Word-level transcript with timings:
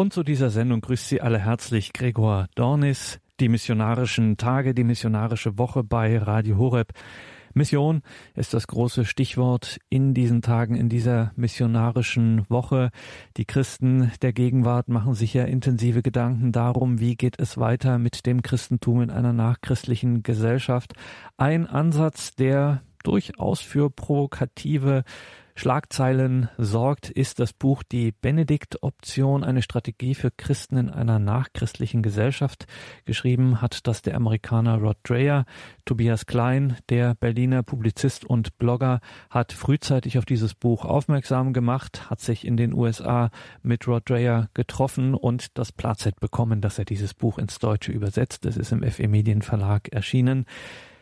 Und 0.00 0.14
zu 0.14 0.22
dieser 0.22 0.48
Sendung 0.48 0.80
grüßt 0.80 1.10
Sie 1.10 1.20
alle 1.20 1.38
herzlich 1.38 1.92
Gregor 1.92 2.46
Dornis, 2.54 3.20
die 3.38 3.50
missionarischen 3.50 4.38
Tage, 4.38 4.72
die 4.72 4.82
missionarische 4.82 5.58
Woche 5.58 5.84
bei 5.84 6.16
Radio 6.16 6.56
Horeb. 6.56 6.94
Mission 7.52 8.00
ist 8.34 8.54
das 8.54 8.66
große 8.66 9.04
Stichwort 9.04 9.78
in 9.90 10.14
diesen 10.14 10.40
Tagen, 10.40 10.74
in 10.74 10.88
dieser 10.88 11.32
missionarischen 11.36 12.46
Woche. 12.48 12.92
Die 13.36 13.44
Christen 13.44 14.10
der 14.22 14.32
Gegenwart 14.32 14.88
machen 14.88 15.12
sich 15.12 15.34
ja 15.34 15.44
intensive 15.44 16.00
Gedanken 16.00 16.50
darum, 16.50 16.98
wie 16.98 17.14
geht 17.14 17.38
es 17.38 17.58
weiter 17.58 17.98
mit 17.98 18.24
dem 18.24 18.40
Christentum 18.40 19.02
in 19.02 19.10
einer 19.10 19.34
nachchristlichen 19.34 20.22
Gesellschaft. 20.22 20.94
Ein 21.36 21.66
Ansatz, 21.66 22.34
der 22.34 22.80
durchaus 23.02 23.60
für 23.60 23.90
provokative 23.90 25.04
Schlagzeilen 25.60 26.48
sorgt, 26.56 27.10
ist 27.10 27.38
das 27.38 27.52
Buch 27.52 27.82
Die 27.82 28.12
Benedikt-Option, 28.12 29.44
eine 29.44 29.60
Strategie 29.60 30.14
für 30.14 30.30
Christen 30.30 30.78
in 30.78 30.88
einer 30.88 31.18
nachchristlichen 31.18 32.02
Gesellschaft. 32.02 32.64
Geschrieben 33.04 33.60
hat 33.60 33.86
das 33.86 34.00
der 34.00 34.16
Amerikaner 34.16 34.78
Rod 34.78 34.96
Dreher. 35.02 35.44
Tobias 35.84 36.24
Klein, 36.24 36.78
der 36.88 37.14
Berliner 37.14 37.62
Publizist 37.62 38.24
und 38.24 38.56
Blogger, 38.56 39.00
hat 39.28 39.52
frühzeitig 39.52 40.16
auf 40.16 40.24
dieses 40.24 40.54
Buch 40.54 40.86
aufmerksam 40.86 41.52
gemacht, 41.52 42.08
hat 42.08 42.20
sich 42.20 42.46
in 42.46 42.56
den 42.56 42.72
USA 42.72 43.28
mit 43.62 43.86
Rod 43.86 44.08
Dreher 44.08 44.48
getroffen 44.54 45.12
und 45.12 45.58
das 45.58 45.72
Plazett 45.72 46.20
bekommen, 46.20 46.62
dass 46.62 46.78
er 46.78 46.86
dieses 46.86 47.12
Buch 47.12 47.36
ins 47.36 47.58
Deutsche 47.58 47.92
übersetzt. 47.92 48.46
Es 48.46 48.56
ist 48.56 48.72
im 48.72 48.82
FE 48.82 49.08
Medienverlag 49.08 49.88
erschienen. 49.92 50.46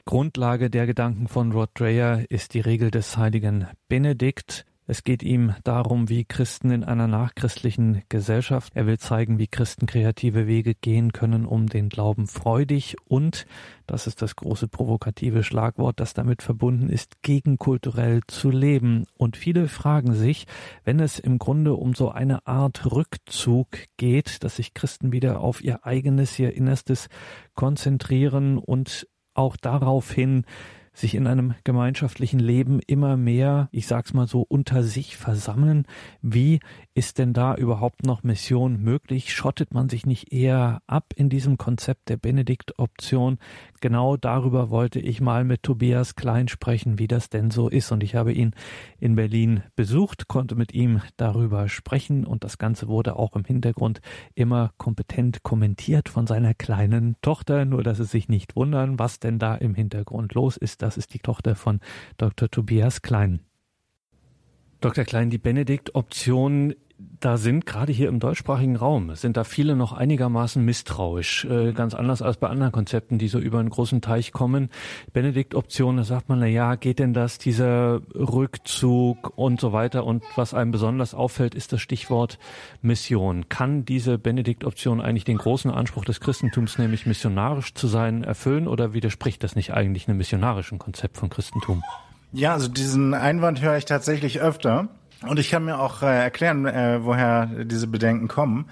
Grundlage 0.08 0.70
der 0.70 0.86
Gedanken 0.86 1.28
von 1.28 1.52
Rod 1.52 1.68
Dreher 1.74 2.24
ist 2.30 2.54
die 2.54 2.60
Regel 2.60 2.90
des 2.90 3.18
heiligen 3.18 3.66
Benedikt. 3.88 4.64
Es 4.86 5.04
geht 5.04 5.22
ihm 5.22 5.54
darum, 5.64 6.08
wie 6.08 6.24
Christen 6.24 6.70
in 6.70 6.82
einer 6.82 7.06
nachchristlichen 7.06 8.04
Gesellschaft, 8.08 8.72
er 8.74 8.86
will 8.86 8.96
zeigen, 8.96 9.38
wie 9.38 9.48
Christen 9.48 9.84
kreative 9.84 10.46
Wege 10.46 10.74
gehen 10.74 11.12
können, 11.12 11.44
um 11.44 11.66
den 11.66 11.90
Glauben 11.90 12.26
freudig 12.26 12.96
und, 13.04 13.44
das 13.86 14.06
ist 14.06 14.22
das 14.22 14.34
große 14.34 14.66
provokative 14.66 15.42
Schlagwort, 15.42 16.00
das 16.00 16.14
damit 16.14 16.40
verbunden 16.40 16.88
ist, 16.88 17.20
gegenkulturell 17.20 18.22
zu 18.28 18.48
leben. 18.48 19.04
Und 19.18 19.36
viele 19.36 19.68
fragen 19.68 20.14
sich, 20.14 20.46
wenn 20.84 21.00
es 21.00 21.18
im 21.18 21.38
Grunde 21.38 21.74
um 21.74 21.92
so 21.92 22.10
eine 22.10 22.46
Art 22.46 22.90
Rückzug 22.90 23.66
geht, 23.98 24.42
dass 24.42 24.56
sich 24.56 24.72
Christen 24.72 25.12
wieder 25.12 25.40
auf 25.40 25.62
ihr 25.62 25.84
eigenes, 25.84 26.38
ihr 26.38 26.54
Innerstes 26.54 27.10
konzentrieren 27.54 28.56
und 28.56 29.06
auch 29.38 29.56
darauf 29.56 30.10
hin, 30.10 30.44
sich 30.92 31.14
in 31.14 31.26
einem 31.26 31.54
gemeinschaftlichen 31.64 32.40
Leben 32.40 32.80
immer 32.86 33.16
mehr, 33.16 33.68
ich 33.70 33.86
sag's 33.86 34.12
mal 34.12 34.26
so, 34.26 34.44
unter 34.48 34.82
sich 34.82 35.16
versammeln. 35.16 35.86
Wie 36.22 36.60
ist 36.98 37.18
denn 37.18 37.32
da 37.32 37.54
überhaupt 37.54 38.04
noch 38.04 38.24
Mission 38.24 38.82
möglich? 38.82 39.32
Schottet 39.32 39.72
man 39.72 39.88
sich 39.88 40.04
nicht 40.04 40.32
eher 40.32 40.82
ab 40.88 41.14
in 41.14 41.28
diesem 41.28 41.56
Konzept 41.56 42.08
der 42.08 42.16
Benedikt-Option? 42.16 43.38
Genau 43.80 44.16
darüber 44.16 44.70
wollte 44.70 44.98
ich 44.98 45.20
mal 45.20 45.44
mit 45.44 45.62
Tobias 45.62 46.16
Klein 46.16 46.48
sprechen, 46.48 46.98
wie 46.98 47.06
das 47.06 47.30
denn 47.30 47.52
so 47.52 47.68
ist. 47.68 47.92
Und 47.92 48.02
ich 48.02 48.16
habe 48.16 48.32
ihn 48.32 48.52
in 48.98 49.14
Berlin 49.14 49.62
besucht, 49.76 50.26
konnte 50.26 50.56
mit 50.56 50.74
ihm 50.74 51.00
darüber 51.16 51.68
sprechen 51.68 52.26
und 52.26 52.42
das 52.42 52.58
Ganze 52.58 52.88
wurde 52.88 53.14
auch 53.14 53.36
im 53.36 53.44
Hintergrund 53.44 54.00
immer 54.34 54.72
kompetent 54.76 55.44
kommentiert 55.44 56.08
von 56.08 56.26
seiner 56.26 56.52
kleinen 56.52 57.14
Tochter. 57.22 57.64
Nur, 57.64 57.84
dass 57.84 57.98
Sie 57.98 58.06
sich 58.06 58.28
nicht 58.28 58.56
wundern, 58.56 58.98
was 58.98 59.20
denn 59.20 59.38
da 59.38 59.54
im 59.54 59.76
Hintergrund 59.76 60.34
los 60.34 60.56
ist. 60.56 60.82
Das 60.82 60.96
ist 60.96 61.14
die 61.14 61.20
Tochter 61.20 61.54
von 61.54 61.78
Dr. 62.16 62.50
Tobias 62.50 63.02
Klein. 63.02 63.38
Dr. 64.80 65.04
Klein, 65.04 65.30
die 65.30 65.38
Benedikt-Option 65.38 66.74
da 67.20 67.36
sind 67.36 67.64
gerade 67.64 67.92
hier 67.92 68.08
im 68.08 68.18
deutschsprachigen 68.18 68.74
Raum, 68.74 69.14
sind 69.14 69.36
da 69.36 69.44
viele 69.44 69.76
noch 69.76 69.92
einigermaßen 69.92 70.64
misstrauisch, 70.64 71.44
äh, 71.44 71.72
ganz 71.72 71.94
anders 71.94 72.22
als 72.22 72.38
bei 72.38 72.48
anderen 72.48 72.72
Konzepten, 72.72 73.18
die 73.18 73.28
so 73.28 73.38
über 73.38 73.60
einen 73.60 73.70
großen 73.70 74.00
Teich 74.00 74.32
kommen. 74.32 74.68
Benedikt-Option, 75.12 75.96
da 75.96 76.04
sagt 76.04 76.28
man, 76.28 76.40
na 76.40 76.46
ja, 76.46 76.74
geht 76.74 76.98
denn 76.98 77.14
das, 77.14 77.38
dieser 77.38 78.00
Rückzug 78.14 79.32
und 79.36 79.60
so 79.60 79.72
weiter. 79.72 80.04
Und 80.04 80.24
was 80.34 80.54
einem 80.54 80.72
besonders 80.72 81.14
auffällt, 81.14 81.54
ist 81.54 81.72
das 81.72 81.80
Stichwort 81.80 82.38
Mission. 82.82 83.48
Kann 83.48 83.84
diese 83.84 84.18
Benedikt-Option 84.18 85.00
eigentlich 85.00 85.24
den 85.24 85.38
großen 85.38 85.70
Anspruch 85.70 86.04
des 86.04 86.20
Christentums, 86.20 86.78
nämlich 86.78 87.06
missionarisch 87.06 87.74
zu 87.74 87.86
sein, 87.86 88.24
erfüllen 88.24 88.66
oder 88.66 88.92
widerspricht 88.92 89.44
das 89.44 89.54
nicht 89.54 89.72
eigentlich 89.72 90.08
einem 90.08 90.18
missionarischen 90.18 90.80
Konzept 90.80 91.16
von 91.16 91.30
Christentum? 91.30 91.82
Ja, 92.32 92.52
also 92.52 92.68
diesen 92.68 93.14
Einwand 93.14 93.62
höre 93.62 93.76
ich 93.76 93.84
tatsächlich 93.84 94.40
öfter. 94.40 94.88
Und 95.26 95.38
ich 95.38 95.50
kann 95.50 95.64
mir 95.64 95.80
auch 95.80 96.02
äh, 96.02 96.06
erklären, 96.06 96.66
äh, 96.66 97.00
woher 97.02 97.46
diese 97.46 97.88
Bedenken 97.88 98.28
kommen. 98.28 98.66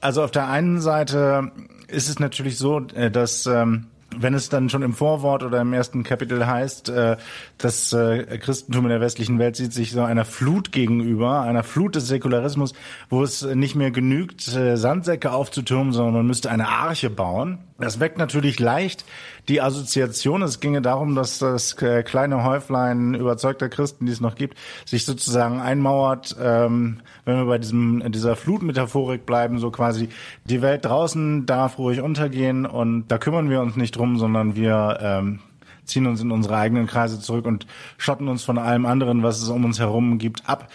Also 0.00 0.22
auf 0.22 0.30
der 0.30 0.48
einen 0.48 0.80
Seite 0.80 1.50
ist 1.88 2.08
es 2.08 2.18
natürlich 2.18 2.58
so, 2.58 2.80
äh, 2.94 3.10
dass 3.10 3.46
ähm, 3.46 3.86
wenn 4.16 4.34
es 4.34 4.48
dann 4.48 4.68
schon 4.68 4.82
im 4.82 4.92
Vorwort 4.92 5.42
oder 5.42 5.60
im 5.60 5.72
ersten 5.72 6.02
Kapitel 6.02 6.46
heißt, 6.46 6.88
äh, 6.88 7.16
das 7.58 7.92
äh, 7.92 8.38
Christentum 8.38 8.84
in 8.84 8.90
der 8.90 9.00
westlichen 9.00 9.38
Welt 9.38 9.56
sieht 9.56 9.72
sich 9.72 9.92
so 9.92 10.02
einer 10.02 10.24
Flut 10.24 10.72
gegenüber, 10.72 11.42
einer 11.42 11.62
Flut 11.62 11.94
des 11.94 12.08
Säkularismus, 12.08 12.72
wo 13.08 13.22
es 13.22 13.42
nicht 13.42 13.76
mehr 13.76 13.90
genügt, 13.90 14.48
äh, 14.48 14.76
Sandsäcke 14.76 15.32
aufzutürmen, 15.32 15.92
sondern 15.92 16.14
man 16.14 16.26
müsste 16.26 16.50
eine 16.50 16.68
Arche 16.68 17.10
bauen. 17.10 17.58
Das 17.78 18.00
weckt 18.00 18.18
natürlich 18.18 18.58
leicht 18.58 19.04
die 19.50 19.60
Assoziation. 19.60 20.42
Es 20.42 20.60
ginge 20.60 20.80
darum, 20.80 21.14
dass 21.14 21.38
das 21.38 21.76
kleine 21.76 22.44
Häuflein 22.44 23.14
überzeugter 23.14 23.68
Christen, 23.68 24.06
die 24.06 24.12
es 24.12 24.20
noch 24.20 24.36
gibt, 24.36 24.56
sich 24.86 25.04
sozusagen 25.04 25.60
einmauert, 25.60 26.36
ähm, 26.40 27.00
wenn 27.24 27.36
wir 27.36 27.46
bei 27.46 27.58
diesem 27.58 28.10
dieser 28.12 28.36
Flutmetaphorik 28.36 29.26
bleiben, 29.26 29.58
so 29.58 29.70
quasi 29.70 30.08
die 30.44 30.62
Welt 30.62 30.84
draußen 30.84 31.46
darf 31.46 31.78
ruhig 31.78 32.00
untergehen 32.00 32.64
und 32.64 33.08
da 33.08 33.18
kümmern 33.18 33.50
wir 33.50 33.60
uns 33.60 33.76
nicht 33.76 33.96
drum, 33.96 34.18
sondern 34.18 34.54
wir 34.54 34.98
ähm, 35.02 35.40
ziehen 35.84 36.06
uns 36.06 36.20
in 36.20 36.30
unsere 36.30 36.56
eigenen 36.56 36.86
Kreise 36.86 37.20
zurück 37.20 37.44
und 37.44 37.66
schotten 37.98 38.28
uns 38.28 38.44
von 38.44 38.56
allem 38.56 38.86
anderen, 38.86 39.24
was 39.24 39.42
es 39.42 39.48
um 39.48 39.64
uns 39.64 39.80
herum 39.80 40.18
gibt, 40.18 40.48
ab. 40.48 40.68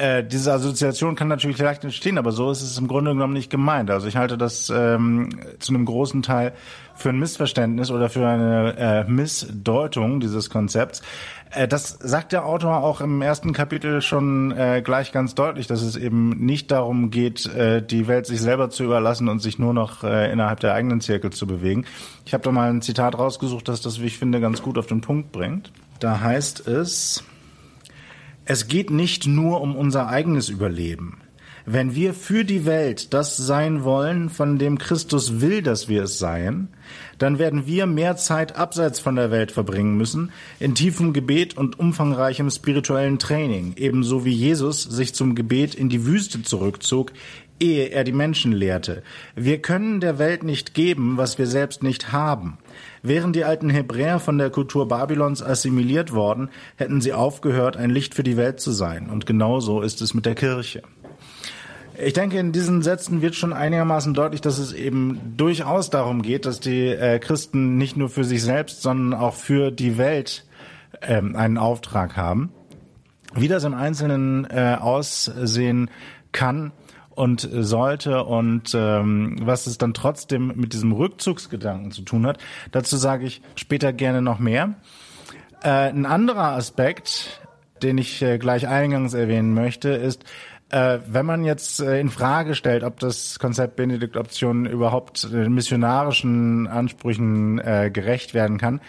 Äh, 0.00 0.24
diese 0.24 0.50
Assoziation 0.54 1.14
kann 1.14 1.28
natürlich 1.28 1.58
leicht 1.58 1.84
entstehen, 1.84 2.16
aber 2.16 2.32
so 2.32 2.50
ist 2.50 2.62
es 2.62 2.78
im 2.78 2.88
Grunde 2.88 3.12
genommen 3.12 3.34
nicht 3.34 3.50
gemeint. 3.50 3.90
Also 3.90 4.08
ich 4.08 4.16
halte 4.16 4.38
das 4.38 4.72
ähm, 4.74 5.28
zu 5.58 5.74
einem 5.74 5.84
großen 5.84 6.22
Teil 6.22 6.54
für 6.94 7.10
ein 7.10 7.18
Missverständnis 7.18 7.90
oder 7.90 8.08
für 8.08 8.26
eine 8.26 8.78
äh, 8.78 9.04
Missdeutung 9.04 10.20
dieses 10.20 10.48
Konzepts. 10.48 11.02
Äh, 11.50 11.68
das 11.68 11.98
sagt 12.00 12.32
der 12.32 12.46
Autor 12.46 12.82
auch 12.82 13.02
im 13.02 13.20
ersten 13.20 13.52
Kapitel 13.52 14.00
schon 14.00 14.52
äh, 14.52 14.80
gleich 14.82 15.12
ganz 15.12 15.34
deutlich, 15.34 15.66
dass 15.66 15.82
es 15.82 15.96
eben 15.96 16.30
nicht 16.46 16.70
darum 16.70 17.10
geht, 17.10 17.44
äh, 17.54 17.82
die 17.82 18.08
Welt 18.08 18.24
sich 18.24 18.40
selber 18.40 18.70
zu 18.70 18.84
überlassen 18.84 19.28
und 19.28 19.40
sich 19.40 19.58
nur 19.58 19.74
noch 19.74 20.02
äh, 20.02 20.32
innerhalb 20.32 20.60
der 20.60 20.72
eigenen 20.72 21.02
Zirkel 21.02 21.30
zu 21.30 21.46
bewegen. 21.46 21.84
Ich 22.24 22.32
habe 22.32 22.42
da 22.42 22.50
mal 22.50 22.70
ein 22.70 22.80
Zitat 22.80 23.18
rausgesucht, 23.18 23.68
das 23.68 23.82
das, 23.82 24.00
wie 24.00 24.06
ich 24.06 24.16
finde, 24.16 24.40
ganz 24.40 24.62
gut 24.62 24.78
auf 24.78 24.86
den 24.86 25.02
Punkt 25.02 25.30
bringt. 25.30 25.70
Da 25.98 26.20
heißt 26.20 26.66
es, 26.66 27.22
es 28.50 28.66
geht 28.66 28.90
nicht 28.90 29.28
nur 29.28 29.60
um 29.60 29.76
unser 29.76 30.08
eigenes 30.08 30.48
Überleben. 30.48 31.18
Wenn 31.66 31.94
wir 31.94 32.14
für 32.14 32.44
die 32.44 32.66
Welt 32.66 33.14
das 33.14 33.36
sein 33.36 33.84
wollen, 33.84 34.28
von 34.28 34.58
dem 34.58 34.76
Christus 34.76 35.40
will, 35.40 35.62
dass 35.62 35.88
wir 35.88 36.02
es 36.02 36.18
seien, 36.18 36.66
dann 37.18 37.38
werden 37.38 37.68
wir 37.68 37.86
mehr 37.86 38.16
Zeit 38.16 38.56
abseits 38.56 38.98
von 38.98 39.14
der 39.14 39.30
Welt 39.30 39.52
verbringen 39.52 39.96
müssen, 39.96 40.32
in 40.58 40.74
tiefem 40.74 41.12
Gebet 41.12 41.56
und 41.56 41.78
umfangreichem 41.78 42.50
spirituellen 42.50 43.20
Training, 43.20 43.74
ebenso 43.76 44.24
wie 44.24 44.32
Jesus 44.32 44.82
sich 44.82 45.14
zum 45.14 45.36
Gebet 45.36 45.76
in 45.76 45.88
die 45.88 46.04
Wüste 46.04 46.42
zurückzog, 46.42 47.12
ehe 47.60 47.90
er 47.90 48.02
die 48.02 48.10
Menschen 48.10 48.50
lehrte. 48.50 49.04
Wir 49.36 49.62
können 49.62 50.00
der 50.00 50.18
Welt 50.18 50.42
nicht 50.42 50.74
geben, 50.74 51.18
was 51.18 51.38
wir 51.38 51.46
selbst 51.46 51.84
nicht 51.84 52.10
haben. 52.10 52.58
Wären 53.02 53.32
die 53.32 53.44
alten 53.44 53.70
Hebräer 53.70 54.18
von 54.18 54.38
der 54.38 54.50
Kultur 54.50 54.88
Babylons 54.88 55.42
assimiliert 55.42 56.12
worden, 56.12 56.50
hätten 56.76 57.00
sie 57.00 57.12
aufgehört, 57.12 57.76
ein 57.76 57.90
Licht 57.90 58.14
für 58.14 58.22
die 58.22 58.36
Welt 58.36 58.60
zu 58.60 58.70
sein. 58.70 59.08
Und 59.08 59.26
genauso 59.26 59.80
ist 59.80 60.00
es 60.00 60.14
mit 60.14 60.26
der 60.26 60.34
Kirche. 60.34 60.82
Ich 62.02 62.14
denke, 62.14 62.38
in 62.38 62.52
diesen 62.52 62.82
Sätzen 62.82 63.20
wird 63.20 63.34
schon 63.34 63.52
einigermaßen 63.52 64.14
deutlich, 64.14 64.40
dass 64.40 64.58
es 64.58 64.72
eben 64.72 65.34
durchaus 65.36 65.90
darum 65.90 66.22
geht, 66.22 66.46
dass 66.46 66.60
die 66.60 66.86
äh, 66.86 67.18
Christen 67.18 67.76
nicht 67.76 67.96
nur 67.96 68.08
für 68.08 68.24
sich 68.24 68.42
selbst, 68.42 68.80
sondern 68.80 69.18
auch 69.18 69.34
für 69.34 69.70
die 69.70 69.98
Welt 69.98 70.46
ähm, 71.02 71.36
einen 71.36 71.58
Auftrag 71.58 72.16
haben. 72.16 72.52
Wie 73.34 73.48
das 73.48 73.64
im 73.64 73.74
Einzelnen 73.74 74.46
äh, 74.50 74.76
aussehen 74.80 75.90
kann, 76.32 76.72
und 77.20 77.46
sollte 77.52 78.24
und 78.24 78.74
ähm, 78.74 79.36
was 79.42 79.66
es 79.66 79.76
dann 79.76 79.92
trotzdem 79.92 80.54
mit 80.56 80.72
diesem 80.72 80.92
Rückzugsgedanken 80.92 81.90
zu 81.90 82.00
tun 82.00 82.26
hat. 82.26 82.38
Dazu 82.72 82.96
sage 82.96 83.26
ich 83.26 83.42
später 83.56 83.92
gerne 83.92 84.22
noch 84.22 84.38
mehr. 84.38 84.76
Äh, 85.62 85.90
ein 85.90 86.06
anderer 86.06 86.52
Aspekt, 86.52 87.42
den 87.82 87.98
ich 87.98 88.22
äh, 88.22 88.38
gleich 88.38 88.66
eingangs 88.66 89.12
erwähnen 89.12 89.52
möchte, 89.52 89.90
ist, 89.90 90.24
äh, 90.70 91.00
wenn 91.06 91.26
man 91.26 91.44
jetzt 91.44 91.80
äh, 91.80 92.00
in 92.00 92.08
Frage 92.08 92.54
stellt, 92.54 92.84
ob 92.84 92.98
das 93.00 93.38
Konzept 93.38 93.76
Benedikt-Option 93.76 94.64
überhaupt 94.64 95.28
äh, 95.30 95.46
missionarischen 95.50 96.68
Ansprüchen 96.68 97.58
äh, 97.58 97.90
gerecht 97.92 98.32
werden 98.32 98.56
kann, 98.56 98.80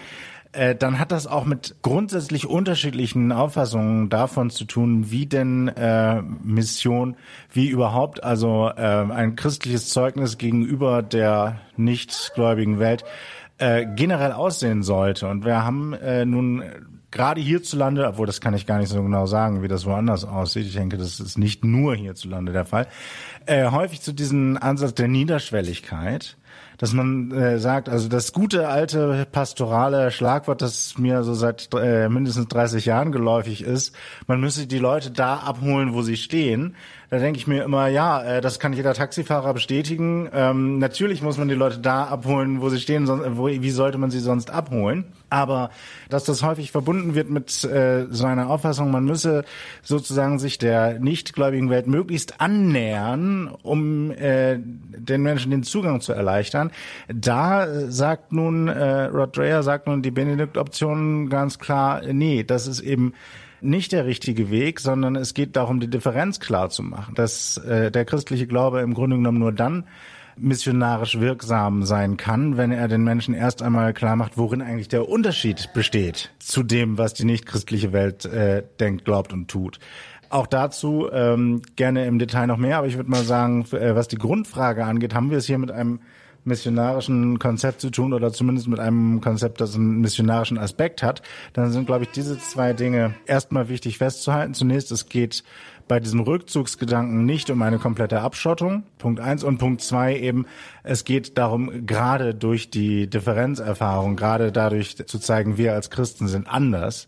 äh, 0.54 0.76
dann 0.76 1.00
hat 1.00 1.12
das 1.12 1.28
auch 1.28 1.46
mit 1.46 1.76
grundsätzlich 1.82 2.46
unterschiedlichen 2.46 3.32
Auffassungen 3.32 4.10
davon 4.10 4.50
zu 4.50 4.66
tun, 4.66 5.10
wie 5.10 5.26
denn 5.26 5.68
äh, 5.70 6.22
Mission, 6.22 7.16
wie 7.52 7.70
überhaupt 7.70 8.24
also 8.24 8.70
äh, 8.76 8.82
ein 8.82 9.36
christliches 9.36 9.90
Zeugnis 9.90 10.38
gegenüber 10.38 11.02
der 11.02 11.60
nichtgläubigen 11.78 12.80
Welt 12.80 13.04
äh, 13.58 13.86
generell 13.96 14.32
aussehen 14.32 14.84
sollte. 14.84 15.28
Und 15.28 15.46
wir 15.46 15.64
haben 15.64 15.94
äh, 15.94 16.26
nun 16.26 16.64
gerade 17.12 17.42
hierzulande, 17.42 18.08
obwohl 18.08 18.26
das 18.26 18.42
kann 18.42 18.54
ich 18.54 18.66
gar 18.66 18.80
nicht 18.80 18.90
so 18.90 19.02
genau 19.04 19.26
sagen, 19.26 19.62
wie 19.62 19.68
das 19.68 19.86
woanders 19.86 20.26
aussieht. 20.26 20.66
Ich 20.66 20.74
denke, 20.74 20.98
das 20.98 21.20
ist 21.20 21.38
nicht 21.38 21.64
nur 21.64 21.96
hierzulande 21.96 22.54
der 22.54 22.66
Fall. 22.66 22.88
Äh, 23.46 23.70
häufig 23.70 24.02
zu 24.02 24.14
diesem 24.14 24.58
Ansatz 24.58 24.96
der 24.96 25.08
Niederschwelligkeit 25.08 26.38
dass 26.82 26.94
man 26.94 27.32
äh, 27.32 27.60
sagt, 27.60 27.90
also 27.90 28.10
das 28.10 28.34
gute 28.34 28.68
alte 28.68 29.28
pastorale 29.32 30.10
Schlagwort, 30.10 30.64
das 30.64 30.98
mir 30.98 31.22
so 31.22 31.36
seit 31.36 31.70
äh, 31.76 32.10
mindestens 32.10 32.48
30 32.48 32.86
Jahren 32.88 33.12
geläufig 33.12 33.62
ist, 33.62 33.96
man 34.26 34.42
müsse 34.42 34.66
die 34.66 34.80
Leute 34.80 35.12
da 35.12 35.36
abholen, 35.36 35.94
wo 35.94 36.02
sie 36.02 36.18
stehen. 36.18 36.76
Da 37.12 37.20
denke 37.20 37.38
ich 37.38 37.46
mir 37.46 37.66
immer, 37.66 37.90
ja, 37.90 38.24
äh, 38.24 38.40
das 38.40 38.58
kann 38.58 38.72
jeder 38.72 38.94
Taxifahrer 38.94 39.54
bestätigen. 39.54 40.30
Ähm, 40.32 40.80
natürlich 40.80 41.22
muss 41.22 41.38
man 41.38 41.50
die 41.50 41.56
Leute 41.56 41.80
da 41.80 42.06
abholen, 42.06 42.62
wo 42.62 42.70
sie 42.70 42.80
stehen. 42.80 43.06
Sonst, 43.06 43.26
wo, 43.36 43.48
wie 43.48 43.70
sollte 43.70 43.98
man 43.98 44.12
sie 44.12 44.22
sonst 44.22 44.50
abholen? 44.50 45.04
Aber 45.30 45.72
dass 46.08 46.24
das 46.24 46.42
häufig 46.42 46.72
verbunden 46.72 47.14
wird 47.14 47.30
mit 47.30 47.66
äh, 47.66 48.06
so 48.10 48.26
einer 48.26 48.50
Auffassung, 48.50 48.92
man 48.92 49.04
müsse 49.04 49.44
sozusagen 49.82 50.40
sich 50.40 50.58
der 50.58 51.00
nichtgläubigen 51.02 51.70
Welt 51.70 51.86
möglichst 51.86 52.40
annähern, 52.40 53.54
um 53.62 54.12
äh, 54.12 54.58
den 54.58 55.22
Menschen 55.22 55.52
den 55.52 55.64
Zugang 55.64 56.00
zu 56.00 56.14
erleichtern. 56.14 56.72
Da 57.14 57.92
sagt 57.92 58.32
nun, 58.32 58.70
äh, 58.70 59.08
Rod 59.08 59.36
Dreher 59.36 59.64
sagt 59.64 59.88
nun 59.88 60.02
die 60.02 60.12
Benedikt-Option 60.12 61.30
ganz 61.30 61.60
klar, 61.60 62.04
nee, 62.10 62.46
das 62.46 62.68
ist 62.68 62.80
eben 62.80 63.12
nicht 63.62 63.92
der 63.92 64.06
richtige 64.06 64.50
Weg, 64.50 64.80
sondern 64.80 65.16
es 65.16 65.34
geht 65.34 65.56
darum, 65.56 65.80
die 65.80 65.90
Differenz 65.90 66.40
klar 66.40 66.70
zu 66.70 66.84
machen, 66.84 67.16
dass 67.16 67.58
äh, 67.58 67.92
der 67.92 68.06
christliche 68.06 68.48
Glaube 68.48 68.82
im 68.82 68.94
Grunde 68.94 69.18
genommen 69.18 69.40
nur 69.40 69.52
dann 69.52 69.86
missionarisch 70.38 71.20
wirksam 71.20 71.84
sein 71.84 72.18
kann, 72.18 72.58
wenn 72.58 72.72
er 72.72 72.88
den 72.88 73.04
Menschen 73.04 73.34
erst 73.34 73.62
einmal 73.62 73.94
klar 73.94 74.16
macht, 74.16 74.38
worin 74.38 74.62
eigentlich 74.62 74.88
der 74.88 75.08
Unterschied 75.08 75.70
besteht 75.74 76.32
zu 76.40 76.64
dem, 76.64 76.98
was 76.98 77.14
die 77.14 77.26
nichtchristliche 77.26 77.94
Welt 77.94 78.26
äh, 78.26 78.64
denkt, 78.80 79.06
glaubt 79.06 79.34
und 79.34 79.50
tut. 79.50 79.80
Auch 80.30 80.48
dazu 80.48 81.10
ähm, 81.12 81.62
gerne 81.76 82.06
im 82.06 82.18
Detail 82.18 82.48
noch 82.48 82.58
mehr, 82.58 82.78
aber 82.78 82.88
ich 82.88 82.96
würde 82.96 83.10
mal 83.10 83.24
sagen, 83.24 83.66
äh, 83.72 83.96
was 83.96 84.08
die 84.08 84.18
Grundfrage 84.18 84.86
angeht, 84.86 85.14
haben 85.14 85.30
wir 85.30 85.38
es 85.38 85.46
hier 85.46 85.58
mit 85.58 85.72
einem 85.72 86.00
missionarischen 86.44 87.40
Konzept 87.40 87.82
zu 87.82 87.90
tun 87.90 88.14
oder 88.14 88.32
zumindest 88.34 88.68
mit 88.68 88.80
einem 88.80 89.22
Konzept, 89.22 89.62
das 89.62 89.76
einen 89.76 90.02
missionarischen 90.02 90.58
Aspekt 90.58 91.04
hat, 91.04 91.22
dann 91.54 91.72
sind, 91.72 91.86
glaube 91.86 92.06
ich, 92.06 92.12
diese 92.12 92.40
zwei 92.40 92.74
Dinge 92.74 93.14
erstmal 93.26 93.70
wichtig 93.70 93.98
festzuhalten. 93.98 94.54
Zunächst, 94.54 94.92
es 94.92 95.08
geht 95.08 95.44
bei 95.88 96.00
diesem 96.00 96.22
Rückzugsgedanken 96.22 97.26
nicht 97.26 97.50
um 97.50 97.62
eine 97.62 97.78
komplette 97.78 98.22
Abschottung. 98.22 98.84
Punkt 98.98 99.20
eins 99.20 99.44
und 99.44 99.58
Punkt 99.58 99.82
zwei 99.82 100.18
eben, 100.18 100.46
es 100.84 101.04
geht 101.04 101.38
darum, 101.38 101.86
gerade 101.86 102.34
durch 102.34 102.70
die 102.70 103.10
Differenzerfahrung, 103.10 104.16
gerade 104.16 104.52
dadurch 104.52 104.96
zu 104.96 105.20
zeigen, 105.20 105.58
wir 105.58 105.74
als 105.74 105.90
Christen 105.90 106.28
sind 106.28 106.48
anders, 106.48 107.08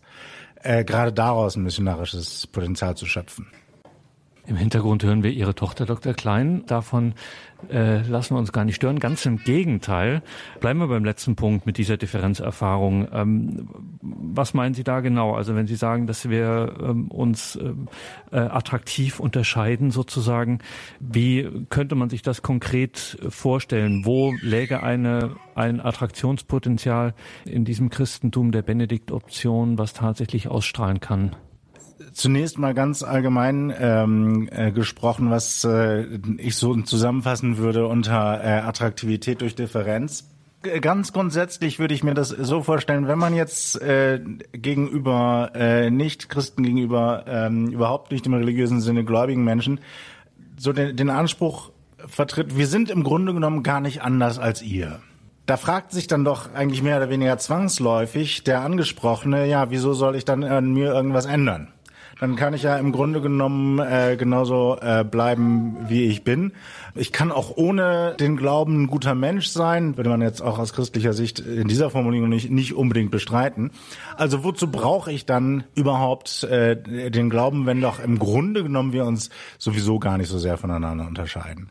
äh, 0.62 0.84
gerade 0.84 1.12
daraus 1.12 1.56
ein 1.56 1.62
missionarisches 1.62 2.46
Potenzial 2.46 2.96
zu 2.96 3.06
schöpfen. 3.06 3.46
Im 4.46 4.56
Hintergrund 4.56 5.02
hören 5.02 5.22
wir 5.22 5.30
Ihre 5.30 5.54
Tochter 5.54 5.86
Dr. 5.86 6.12
Klein. 6.12 6.64
Davon 6.66 7.14
äh, 7.70 8.02
lassen 8.02 8.34
wir 8.34 8.38
uns 8.38 8.52
gar 8.52 8.66
nicht 8.66 8.76
stören. 8.76 8.98
Ganz 8.98 9.24
im 9.24 9.38
Gegenteil. 9.38 10.22
Bleiben 10.60 10.80
wir 10.80 10.88
beim 10.88 11.04
letzten 11.04 11.34
Punkt 11.34 11.64
mit 11.64 11.78
dieser 11.78 11.96
Differenzerfahrung. 11.96 13.08
Ähm, 13.10 13.68
was 14.02 14.52
meinen 14.52 14.74
Sie 14.74 14.84
da 14.84 15.00
genau? 15.00 15.34
Also 15.34 15.54
wenn 15.54 15.66
Sie 15.66 15.76
sagen, 15.76 16.06
dass 16.06 16.28
wir 16.28 16.74
ähm, 16.78 17.10
uns 17.10 17.56
ähm, 17.56 17.88
äh, 18.32 18.36
attraktiv 18.36 19.18
unterscheiden 19.18 19.90
sozusagen, 19.90 20.58
wie 21.00 21.64
könnte 21.70 21.94
man 21.94 22.10
sich 22.10 22.20
das 22.20 22.42
konkret 22.42 23.16
vorstellen? 23.26 24.04
Wo 24.04 24.34
läge 24.42 24.82
eine, 24.82 25.36
ein 25.54 25.80
Attraktionspotenzial 25.80 27.14
in 27.46 27.64
diesem 27.64 27.88
Christentum 27.88 28.52
der 28.52 28.62
Benediktoption, 28.62 29.78
was 29.78 29.94
tatsächlich 29.94 30.48
ausstrahlen 30.48 31.00
kann? 31.00 31.34
Zunächst 32.12 32.58
mal 32.58 32.74
ganz 32.74 33.02
allgemein 33.02 33.72
ähm, 33.78 34.48
äh, 34.50 34.72
gesprochen, 34.72 35.30
was 35.30 35.64
äh, 35.64 36.04
ich 36.38 36.56
so 36.56 36.74
zusammenfassen 36.82 37.58
würde 37.58 37.86
unter 37.86 38.42
äh, 38.42 38.60
Attraktivität 38.60 39.40
durch 39.40 39.54
Differenz. 39.54 40.30
Ganz 40.80 41.12
grundsätzlich 41.12 41.78
würde 41.78 41.94
ich 41.94 42.02
mir 42.02 42.14
das 42.14 42.30
so 42.30 42.62
vorstellen, 42.62 43.06
wenn 43.06 43.18
man 43.18 43.34
jetzt 43.34 43.80
äh, 43.82 44.20
gegenüber 44.52 45.52
äh, 45.54 45.90
Nicht-Christen, 45.90 46.62
gegenüber 46.62 47.24
ähm, 47.28 47.68
überhaupt 47.68 48.10
nicht 48.12 48.26
im 48.26 48.34
religiösen 48.34 48.80
Sinne 48.80 49.04
gläubigen 49.04 49.44
Menschen 49.44 49.80
so 50.56 50.72
den, 50.72 50.96
den 50.96 51.10
Anspruch 51.10 51.70
vertritt, 52.06 52.56
wir 52.56 52.66
sind 52.66 52.90
im 52.90 53.02
Grunde 53.02 53.34
genommen 53.34 53.62
gar 53.62 53.80
nicht 53.80 54.02
anders 54.02 54.38
als 54.38 54.62
ihr. 54.62 55.00
Da 55.46 55.58
fragt 55.58 55.92
sich 55.92 56.06
dann 56.06 56.24
doch 56.24 56.54
eigentlich 56.54 56.82
mehr 56.82 56.96
oder 56.96 57.10
weniger 57.10 57.36
zwangsläufig 57.36 58.44
der 58.44 58.62
Angesprochene, 58.62 59.46
ja, 59.46 59.70
wieso 59.70 59.92
soll 59.92 60.16
ich 60.16 60.24
dann 60.24 60.42
an 60.42 60.72
mir 60.72 60.94
irgendwas 60.94 61.26
ändern? 61.26 61.73
Dann 62.20 62.36
kann 62.36 62.54
ich 62.54 62.62
ja 62.62 62.76
im 62.76 62.92
Grunde 62.92 63.20
genommen 63.20 63.78
äh, 63.78 64.16
genauso 64.16 64.78
äh, 64.80 65.04
bleiben, 65.04 65.76
wie 65.88 66.04
ich 66.04 66.24
bin. 66.24 66.52
Ich 66.94 67.12
kann 67.12 67.32
auch 67.32 67.56
ohne 67.56 68.16
den 68.18 68.36
Glauben 68.36 68.82
ein 68.82 68.86
guter 68.86 69.14
Mensch 69.14 69.48
sein, 69.48 69.96
würde 69.96 70.10
man 70.10 70.22
jetzt 70.22 70.40
auch 70.40 70.58
aus 70.58 70.72
christlicher 70.72 71.12
Sicht 71.12 71.40
in 71.40 71.68
dieser 71.68 71.90
Formulierung 71.90 72.28
nicht, 72.28 72.50
nicht 72.50 72.74
unbedingt 72.74 73.10
bestreiten. 73.10 73.70
Also 74.16 74.44
wozu 74.44 74.70
brauche 74.70 75.12
ich 75.12 75.26
dann 75.26 75.64
überhaupt 75.74 76.44
äh, 76.44 76.76
den 77.10 77.30
Glauben, 77.30 77.66
wenn 77.66 77.80
doch 77.80 77.98
im 77.98 78.18
Grunde 78.18 78.62
genommen 78.62 78.92
wir 78.92 79.04
uns 79.04 79.30
sowieso 79.58 79.98
gar 79.98 80.18
nicht 80.18 80.28
so 80.28 80.38
sehr 80.38 80.56
voneinander 80.56 81.06
unterscheiden? 81.06 81.70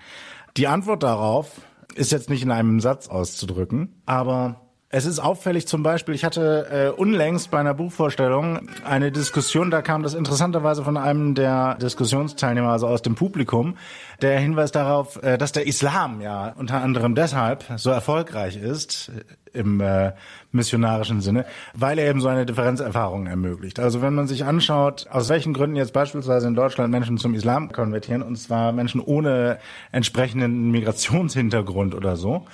Die 0.58 0.68
Antwort 0.68 1.04
darauf 1.04 1.62
ist 1.96 2.12
jetzt 2.12 2.30
nicht 2.30 2.44
in 2.44 2.52
einem 2.52 2.80
Satz 2.80 3.08
auszudrücken, 3.08 4.02
aber 4.06 4.63
es 4.94 5.08
ist 5.08 5.18
auffällig 5.18 5.68
zum 5.68 5.82
Beispiel, 5.82 6.14
ich 6.14 6.24
hatte 6.24 6.94
äh, 6.96 7.02
unlängst 7.02 7.50
bei 7.50 7.58
einer 7.58 7.74
Buchvorstellung 7.74 8.70
eine 8.86 9.12
Diskussion, 9.12 9.72
da 9.72 9.82
kam 9.82 10.04
das 10.04 10.14
interessanterweise 10.14 10.84
von 10.84 10.98
einem 10.98 11.34
der 11.34 11.76
Diskussionsteilnehmer, 11.82 12.70
also 12.70 12.88
aus 12.88 13.02
dem 13.02 13.16
Publikum, 13.16 13.76
der 14.22 14.40
Hinweis 14.40 14.72
darauf, 14.72 15.22
äh, 15.24 15.40
dass 15.40 15.52
der 15.52 15.66
Islam 15.66 16.22
ja 16.22 16.54
unter 16.60 16.84
anderem 16.84 17.16
deshalb 17.16 17.66
so 17.78 17.90
erfolgreich 17.90 18.56
ist 18.56 19.10
äh, 19.10 19.60
im 19.60 19.82
äh, 19.82 20.12
missionarischen 20.52 21.22
Sinne, 21.22 21.46
weil 21.74 21.98
er 21.98 22.08
eben 22.08 22.22
so 22.22 22.28
eine 22.28 22.46
Differenzerfahrung 22.46 23.26
ermöglicht. 23.26 23.80
Also 23.80 24.04
wenn 24.04 24.14
man 24.14 24.28
sich 24.28 24.46
anschaut, 24.46 25.08
aus 25.10 25.28
welchen 25.28 25.54
Gründen 25.54 25.76
jetzt 25.76 25.94
beispielsweise 25.94 26.48
in 26.48 26.54
Deutschland 26.54 26.92
Menschen 26.92 27.18
zum 27.18 27.34
Islam 27.34 27.72
konvertieren, 27.72 28.22
und 28.22 28.36
zwar 28.36 28.72
Menschen 28.72 29.02
ohne 29.02 29.58
entsprechenden 29.92 30.70
Migrationshintergrund 30.70 31.96
oder 31.96 32.16
so, 32.16 32.46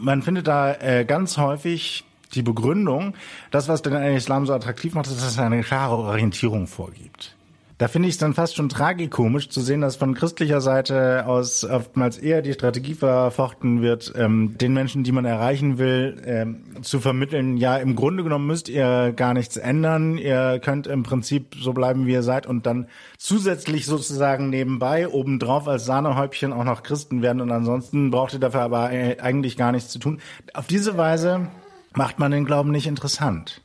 man 0.00 0.22
findet 0.22 0.46
da 0.46 0.74
äh, 0.74 1.04
ganz 1.04 1.38
häufig 1.38 2.04
die 2.34 2.42
Begründung, 2.42 3.14
das, 3.50 3.68
was 3.68 3.82
den 3.82 3.92
Islam 3.94 4.46
so 4.46 4.52
attraktiv 4.54 4.94
macht, 4.94 5.06
ist, 5.06 5.16
dass 5.16 5.32
es 5.32 5.38
eine 5.38 5.62
klare 5.62 5.96
Orientierung 5.96 6.66
vorgibt. 6.66 7.36
Da 7.76 7.88
finde 7.88 8.08
ich 8.08 8.14
es 8.14 8.18
dann 8.18 8.34
fast 8.34 8.54
schon 8.54 8.68
tragikomisch 8.68 9.48
zu 9.48 9.60
sehen, 9.60 9.80
dass 9.80 9.96
von 9.96 10.14
christlicher 10.14 10.60
Seite 10.60 11.26
aus 11.26 11.64
oftmals 11.64 12.18
eher 12.18 12.40
die 12.40 12.52
Strategie 12.52 12.94
verfochten 12.94 13.82
wird, 13.82 14.12
ähm, 14.16 14.56
den 14.58 14.74
Menschen, 14.74 15.02
die 15.02 15.10
man 15.10 15.24
erreichen 15.24 15.76
will, 15.76 16.22
ähm, 16.24 16.62
zu 16.82 17.00
vermitteln, 17.00 17.56
ja, 17.56 17.76
im 17.76 17.96
Grunde 17.96 18.22
genommen 18.22 18.46
müsst 18.46 18.68
ihr 18.68 19.12
gar 19.16 19.34
nichts 19.34 19.56
ändern, 19.56 20.18
ihr 20.18 20.60
könnt 20.62 20.86
im 20.86 21.02
Prinzip 21.02 21.56
so 21.60 21.72
bleiben, 21.72 22.06
wie 22.06 22.12
ihr 22.12 22.22
seid 22.22 22.46
und 22.46 22.64
dann 22.64 22.86
zusätzlich 23.18 23.86
sozusagen 23.86 24.50
nebenbei 24.50 25.08
obendrauf 25.08 25.66
als 25.66 25.84
Sahnehäubchen 25.84 26.52
auch 26.52 26.64
noch 26.64 26.84
Christen 26.84 27.22
werden 27.22 27.40
und 27.40 27.50
ansonsten 27.50 28.12
braucht 28.12 28.34
ihr 28.34 28.40
dafür 28.40 28.60
aber 28.60 28.84
eigentlich 28.84 29.56
gar 29.56 29.72
nichts 29.72 29.90
zu 29.90 29.98
tun. 29.98 30.20
Auf 30.52 30.68
diese 30.68 30.96
Weise 30.96 31.48
macht 31.92 32.20
man 32.20 32.30
den 32.30 32.44
Glauben 32.44 32.70
nicht 32.70 32.86
interessant. 32.86 33.63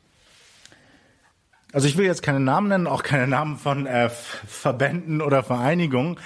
Also 1.72 1.86
ich 1.86 1.96
will 1.96 2.06
jetzt 2.06 2.22
keine 2.22 2.40
Namen 2.40 2.68
nennen, 2.68 2.86
auch 2.86 3.02
keine 3.02 3.28
Namen 3.28 3.56
von 3.56 3.86
äh, 3.86 4.10
Verbänden 4.10 5.22
oder 5.22 5.42
Vereinigungen, 5.42 6.16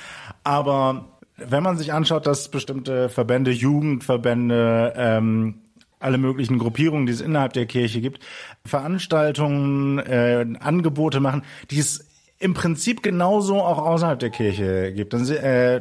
aber 0.43 1.07
wenn 1.37 1.63
man 1.63 1.77
sich 1.77 1.93
anschaut, 1.93 2.27
dass 2.27 2.51
bestimmte 2.51 3.09
Verbände, 3.09 3.51
Jugendverbände, 3.51 4.95
ähm, 4.97 5.55
alle 5.99 6.19
möglichen 6.19 6.59
Gruppierungen, 6.59 7.07
die 7.07 7.13
es 7.13 7.21
innerhalb 7.21 7.55
der 7.55 7.67
Kirche 7.67 8.01
gibt, 8.01 8.23
Veranstaltungen, 8.65 9.99
äh, 9.99 10.47
Angebote 10.61 11.21
machen, 11.21 11.43
die 11.71 11.79
es 11.79 12.07
im 12.39 12.53
Prinzip 12.53 13.03
genauso 13.03 13.63
auch 13.63 13.79
außerhalb 13.79 14.19
der 14.19 14.31
Kirche 14.31 14.93
gibt. 14.93 15.15
Dann 15.15 15.27
äh, 15.29 15.81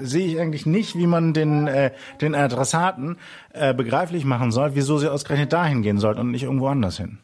sehe 0.00 0.26
ich 0.26 0.38
eigentlich 0.38 0.66
nicht, 0.66 0.96
wie 0.96 1.06
man 1.06 1.32
den, 1.32 1.66
äh, 1.66 1.92
den 2.20 2.34
Adressaten 2.34 3.16
äh, 3.52 3.72
begreiflich 3.72 4.24
machen 4.24 4.52
soll, 4.52 4.74
wieso 4.74 4.98
sie 4.98 5.10
ausgerechnet 5.10 5.52
dahin 5.52 5.82
gehen 5.82 5.98
sollten 5.98 6.20
und 6.20 6.30
nicht 6.32 6.42
irgendwo 6.42 6.66
anders 6.66 6.98
hin. 6.98 7.18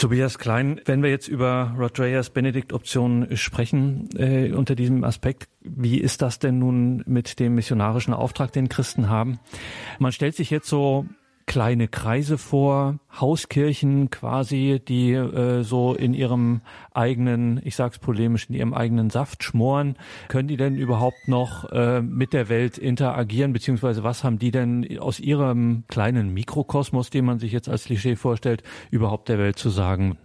Tobias 0.00 0.38
Klein, 0.38 0.80
wenn 0.86 1.02
wir 1.02 1.10
jetzt 1.10 1.28
über 1.28 1.74
Rodreyers 1.78 2.30
Benedikt-Option 2.30 3.36
sprechen, 3.36 4.08
äh, 4.16 4.50
unter 4.50 4.74
diesem 4.74 5.04
Aspekt, 5.04 5.50
wie 5.60 5.98
ist 5.98 6.22
das 6.22 6.38
denn 6.38 6.58
nun 6.58 7.02
mit 7.06 7.38
dem 7.38 7.54
missionarischen 7.54 8.14
Auftrag, 8.14 8.50
den 8.50 8.70
Christen 8.70 9.10
haben? 9.10 9.40
Man 9.98 10.12
stellt 10.12 10.36
sich 10.36 10.48
jetzt 10.48 10.68
so 10.68 11.04
kleine 11.50 11.88
Kreise 11.88 12.38
vor, 12.38 13.00
Hauskirchen 13.12 14.08
quasi, 14.08 14.80
die 14.86 15.14
äh, 15.14 15.64
so 15.64 15.94
in 15.94 16.14
ihrem 16.14 16.60
eigenen, 16.94 17.60
ich 17.64 17.74
sag's 17.74 17.98
polemisch, 17.98 18.48
in 18.48 18.54
ihrem 18.54 18.72
eigenen 18.72 19.10
Saft 19.10 19.42
schmoren. 19.42 19.96
Können 20.28 20.46
die 20.46 20.56
denn 20.56 20.76
überhaupt 20.76 21.26
noch 21.26 21.68
äh, 21.72 22.02
mit 22.02 22.34
der 22.34 22.48
Welt 22.50 22.78
interagieren, 22.78 23.52
beziehungsweise 23.52 24.04
was 24.04 24.22
haben 24.22 24.38
die 24.38 24.52
denn 24.52 25.00
aus 25.00 25.18
ihrem 25.18 25.82
kleinen 25.88 26.32
Mikrokosmos, 26.32 27.10
den 27.10 27.24
man 27.24 27.40
sich 27.40 27.50
jetzt 27.50 27.68
als 27.68 27.86
Klischee 27.86 28.14
vorstellt, 28.14 28.62
überhaupt 28.92 29.28
der 29.28 29.38
Welt 29.38 29.58
zu 29.58 29.70
sagen? 29.70 30.18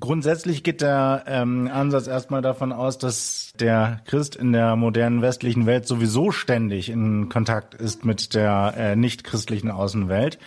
Grundsätzlich 0.00 0.62
geht 0.62 0.80
der 0.80 1.24
ähm, 1.26 1.68
Ansatz 1.72 2.06
erstmal 2.06 2.40
davon 2.40 2.72
aus, 2.72 2.98
dass 2.98 3.52
der 3.60 4.00
Christ 4.06 4.36
in 4.36 4.52
der 4.52 4.74
modernen 4.74 5.20
westlichen 5.20 5.66
Welt 5.66 5.86
sowieso 5.86 6.30
ständig 6.30 6.88
in 6.88 7.28
Kontakt 7.28 7.74
ist 7.74 8.04
mit 8.04 8.34
der 8.34 8.74
äh, 8.76 8.96
nicht-christlichen 8.96 9.70
Außenwelt. 9.70 10.38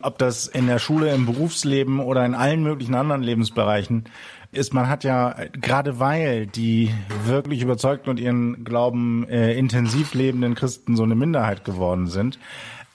Ob 0.00 0.18
das 0.18 0.46
in 0.46 0.66
der 0.66 0.78
Schule, 0.78 1.12
im 1.12 1.26
Berufsleben 1.26 2.00
oder 2.00 2.24
in 2.24 2.34
allen 2.34 2.62
möglichen 2.62 2.94
anderen 2.94 3.22
Lebensbereichen 3.22 4.04
ist, 4.52 4.74
man 4.74 4.88
hat 4.88 5.04
ja 5.04 5.34
gerade 5.52 5.98
weil 5.98 6.46
die 6.46 6.92
wirklich 7.24 7.62
überzeugten 7.62 8.10
und 8.10 8.20
ihren 8.20 8.64
Glauben 8.64 9.28
äh, 9.28 9.54
intensiv 9.54 10.14
lebenden 10.14 10.54
Christen 10.54 10.96
so 10.96 11.02
eine 11.02 11.14
Minderheit 11.14 11.64
geworden 11.64 12.06
sind, 12.06 12.38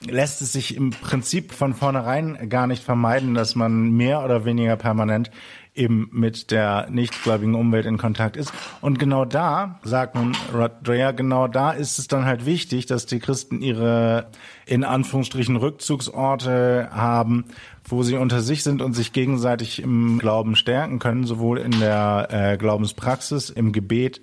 lässt 0.06 0.42
es 0.42 0.52
sich 0.52 0.76
im 0.76 0.90
Prinzip 0.90 1.52
von 1.52 1.74
vornherein 1.74 2.48
gar 2.48 2.66
nicht 2.66 2.82
vermeiden, 2.82 3.34
dass 3.34 3.54
man 3.54 3.90
mehr 3.90 4.24
oder 4.24 4.44
weniger 4.44 4.76
permanent 4.76 5.30
eben 5.74 6.08
mit 6.12 6.50
der 6.50 6.88
nichtgläubigen 6.88 7.54
Umwelt 7.54 7.86
in 7.86 7.98
Kontakt 7.98 8.36
ist. 8.36 8.52
Und 8.80 8.98
genau 8.98 9.24
da, 9.24 9.80
sagt 9.82 10.14
nun 10.14 10.36
Rod 10.54 10.72
Dreher, 10.82 11.12
genau 11.12 11.48
da 11.48 11.72
ist 11.72 11.98
es 11.98 12.06
dann 12.06 12.24
halt 12.24 12.46
wichtig, 12.46 12.86
dass 12.86 13.06
die 13.06 13.18
Christen 13.18 13.60
ihre 13.60 14.28
in 14.66 14.84
Anführungsstrichen 14.84 15.56
Rückzugsorte 15.56 16.90
haben, 16.92 17.46
wo 17.84 18.02
sie 18.02 18.16
unter 18.16 18.40
sich 18.40 18.62
sind 18.62 18.82
und 18.82 18.94
sich 18.94 19.12
gegenseitig 19.12 19.82
im 19.82 20.18
Glauben 20.18 20.56
stärken 20.56 21.00
können, 21.00 21.24
sowohl 21.24 21.58
in 21.58 21.78
der 21.80 22.28
äh, 22.30 22.56
Glaubenspraxis, 22.56 23.50
im 23.50 23.72
Gebet, 23.72 24.22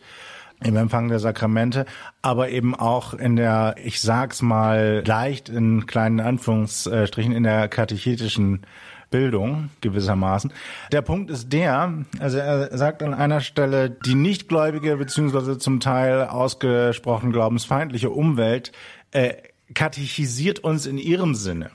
im 0.63 0.77
Empfang 0.77 1.09
der 1.09 1.19
Sakramente, 1.19 1.85
aber 2.21 2.49
eben 2.49 2.75
auch 2.75 3.13
in 3.13 3.35
der, 3.35 3.75
ich 3.83 3.99
sag's 3.99 4.41
mal 4.41 5.03
leicht 5.05 5.49
in 5.49 5.85
kleinen 5.85 6.19
Anführungsstrichen, 6.19 7.33
in 7.33 7.43
der 7.43 7.67
katechetischen 7.67 8.61
Bildung 9.11 9.69
gewissermaßen. 9.81 10.51
Der 10.91 11.01
Punkt 11.03 11.29
ist 11.29 11.53
der, 11.53 11.93
also 12.19 12.37
er 12.37 12.75
sagt 12.75 13.03
an 13.03 13.13
einer 13.13 13.41
Stelle, 13.41 13.89
die 13.91 14.15
nichtgläubige 14.15 14.97
beziehungsweise 14.97 15.57
zum 15.57 15.79
Teil 15.79 16.23
ausgesprochen 16.23 17.31
glaubensfeindliche 17.31 18.09
Umwelt 18.09 18.71
äh, 19.11 19.33
katechisiert 19.73 20.59
uns 20.59 20.85
in 20.85 20.97
ihrem 20.97 21.35
Sinne 21.35 21.69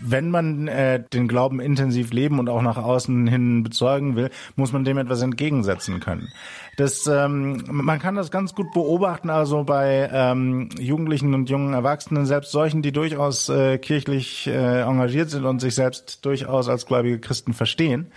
wenn 0.00 0.30
man 0.30 0.68
äh, 0.68 1.02
den 1.12 1.28
Glauben 1.28 1.60
intensiv 1.60 2.12
leben 2.12 2.38
und 2.38 2.48
auch 2.48 2.62
nach 2.62 2.76
außen 2.76 3.26
hin 3.26 3.62
bezeugen 3.62 4.16
will, 4.16 4.30
muss 4.54 4.72
man 4.72 4.84
dem 4.84 4.98
etwas 4.98 5.22
entgegensetzen 5.22 6.00
können. 6.00 6.28
Das, 6.76 7.06
ähm, 7.06 7.64
man 7.68 7.98
kann 7.98 8.16
das 8.16 8.30
ganz 8.30 8.54
gut 8.54 8.72
beobachten, 8.72 9.30
also 9.30 9.64
bei 9.64 10.10
ähm, 10.12 10.68
Jugendlichen 10.78 11.32
und 11.32 11.48
jungen 11.48 11.72
Erwachsenen, 11.72 12.26
selbst 12.26 12.52
solchen, 12.52 12.82
die 12.82 12.92
durchaus 12.92 13.48
äh, 13.48 13.78
kirchlich 13.78 14.46
äh, 14.46 14.82
engagiert 14.82 15.30
sind 15.30 15.46
und 15.46 15.60
sich 15.60 15.74
selbst 15.74 16.24
durchaus 16.26 16.68
als 16.68 16.84
gläubige 16.84 17.18
Christen 17.18 17.54
verstehen, 17.54 18.12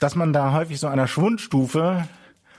dass 0.00 0.16
man 0.16 0.34
da 0.34 0.52
häufig 0.52 0.78
so 0.80 0.86
einer 0.86 1.08
Schwundstufe 1.08 2.06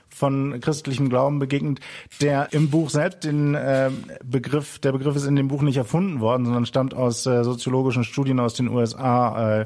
von 0.10 0.60
christlichem 0.62 1.10
Glauben 1.10 1.40
begegnet, 1.40 1.80
der 2.22 2.54
im 2.54 2.70
Buch 2.70 2.90
selbst 2.90 3.26
den 3.26 3.54
äh, 3.54 3.92
Begriff, 4.24 4.80
der 4.80 4.94
Begriff 4.94 5.16
ist 5.16 5.26
in 5.26 5.36
dem 5.36 5.50
Buch 5.50 5.62
nicht 5.62 5.78
erfunden 5.78 6.22
worden, 6.22 6.46
sondern 6.46 6.66
stammt 6.66 6.94
aus 6.94 7.26
äh, 7.26 7.44
soziologischen 7.44 8.06
Studien 8.06 8.40
aus 8.40 8.54
den 8.54 8.70
USA 8.70 9.60
äh, 9.60 9.66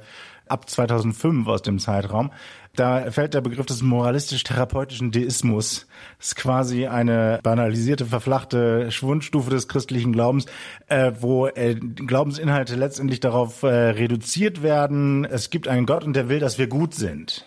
ab 0.50 0.70
2005 0.70 1.48
aus 1.48 1.62
dem 1.62 1.79
Zeitraum. 1.79 2.32
Da 2.75 3.12
fällt 3.12 3.34
der 3.34 3.41
Begriff 3.41 3.65
des 3.65 3.82
moralistisch-therapeutischen 3.82 5.12
Deismus. 5.12 5.88
Das 6.18 6.27
ist 6.27 6.36
quasi 6.36 6.88
eine 6.88 7.39
banalisierte, 7.44 8.06
verflachte 8.06 8.91
Schwundstufe 8.91 9.50
des 9.50 9.68
christlichen 9.68 10.13
Glaubens, 10.13 10.46
äh, 10.88 11.12
wo 11.20 11.48
äh, 11.48 11.75
Glaubensinhalte 11.75 12.75
letztendlich 12.75 13.20
darauf 13.20 13.63
äh, 13.63 13.68
reduziert 13.68 14.63
werden, 14.63 15.25
es 15.25 15.50
gibt 15.50 15.68
einen 15.68 15.86
Gott 15.86 16.03
und 16.03 16.13
der 16.13 16.29
will, 16.29 16.39
dass 16.39 16.58
wir 16.58 16.68
gut 16.68 16.94
sind. 16.94 17.46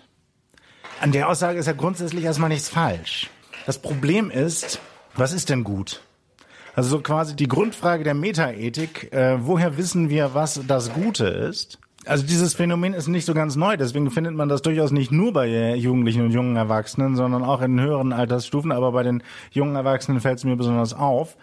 An 1.01 1.13
der 1.13 1.29
Aussage 1.29 1.59
ist 1.59 1.67
ja 1.67 1.73
grundsätzlich 1.73 2.25
erstmal 2.25 2.51
nichts 2.51 2.69
falsch. 2.69 3.31
Das 3.67 3.81
Problem 3.81 4.31
ist, 4.31 4.81
was 5.15 5.33
ist 5.33 5.49
denn 5.49 5.65
gut? 5.65 6.03
Also 6.75 6.91
so 6.91 7.01
quasi 7.01 7.37
die 7.37 7.49
Grundfrage 7.49 8.03
der 8.03 8.15
Metaethik, 8.15 9.13
äh, 9.13 9.37
woher 9.41 9.77
wissen 9.77 10.09
wir, 10.11 10.35
was 10.35 10.61
das 10.67 10.93
Gute 10.93 11.27
ist? 11.27 11.79
Also 12.05 12.27
dieses 12.27 12.55
Phänomen 12.55 12.95
ist 12.95 13.07
nicht 13.07 13.25
so 13.25 13.35
ganz 13.35 13.55
neu, 13.55 13.77
deswegen 13.77 14.11
findet 14.11 14.35
man 14.35 14.49
das 14.49 14.63
durchaus 14.63 14.91
nicht 14.91 15.13
nur 15.13 15.33
bei 15.33 15.77
Jugendlichen 15.77 16.23
und 16.23 16.33
jungen 16.33 16.57
Erwachsenen, 16.57 17.15
sondern 17.15 17.45
auch 17.45 17.63
in 17.63 17.81
höheren 17.81 18.13
Altersstufen, 18.13 18.73
aber 18.73 18.91
bei 18.93 19.05
den 19.05 19.23
jungen 19.53 19.77
Erwachsenen 19.77 20.21
fällt 20.21 20.39
es 20.39 20.45
mir 20.45 20.57
besonders 20.57 20.95
auf 20.95 21.37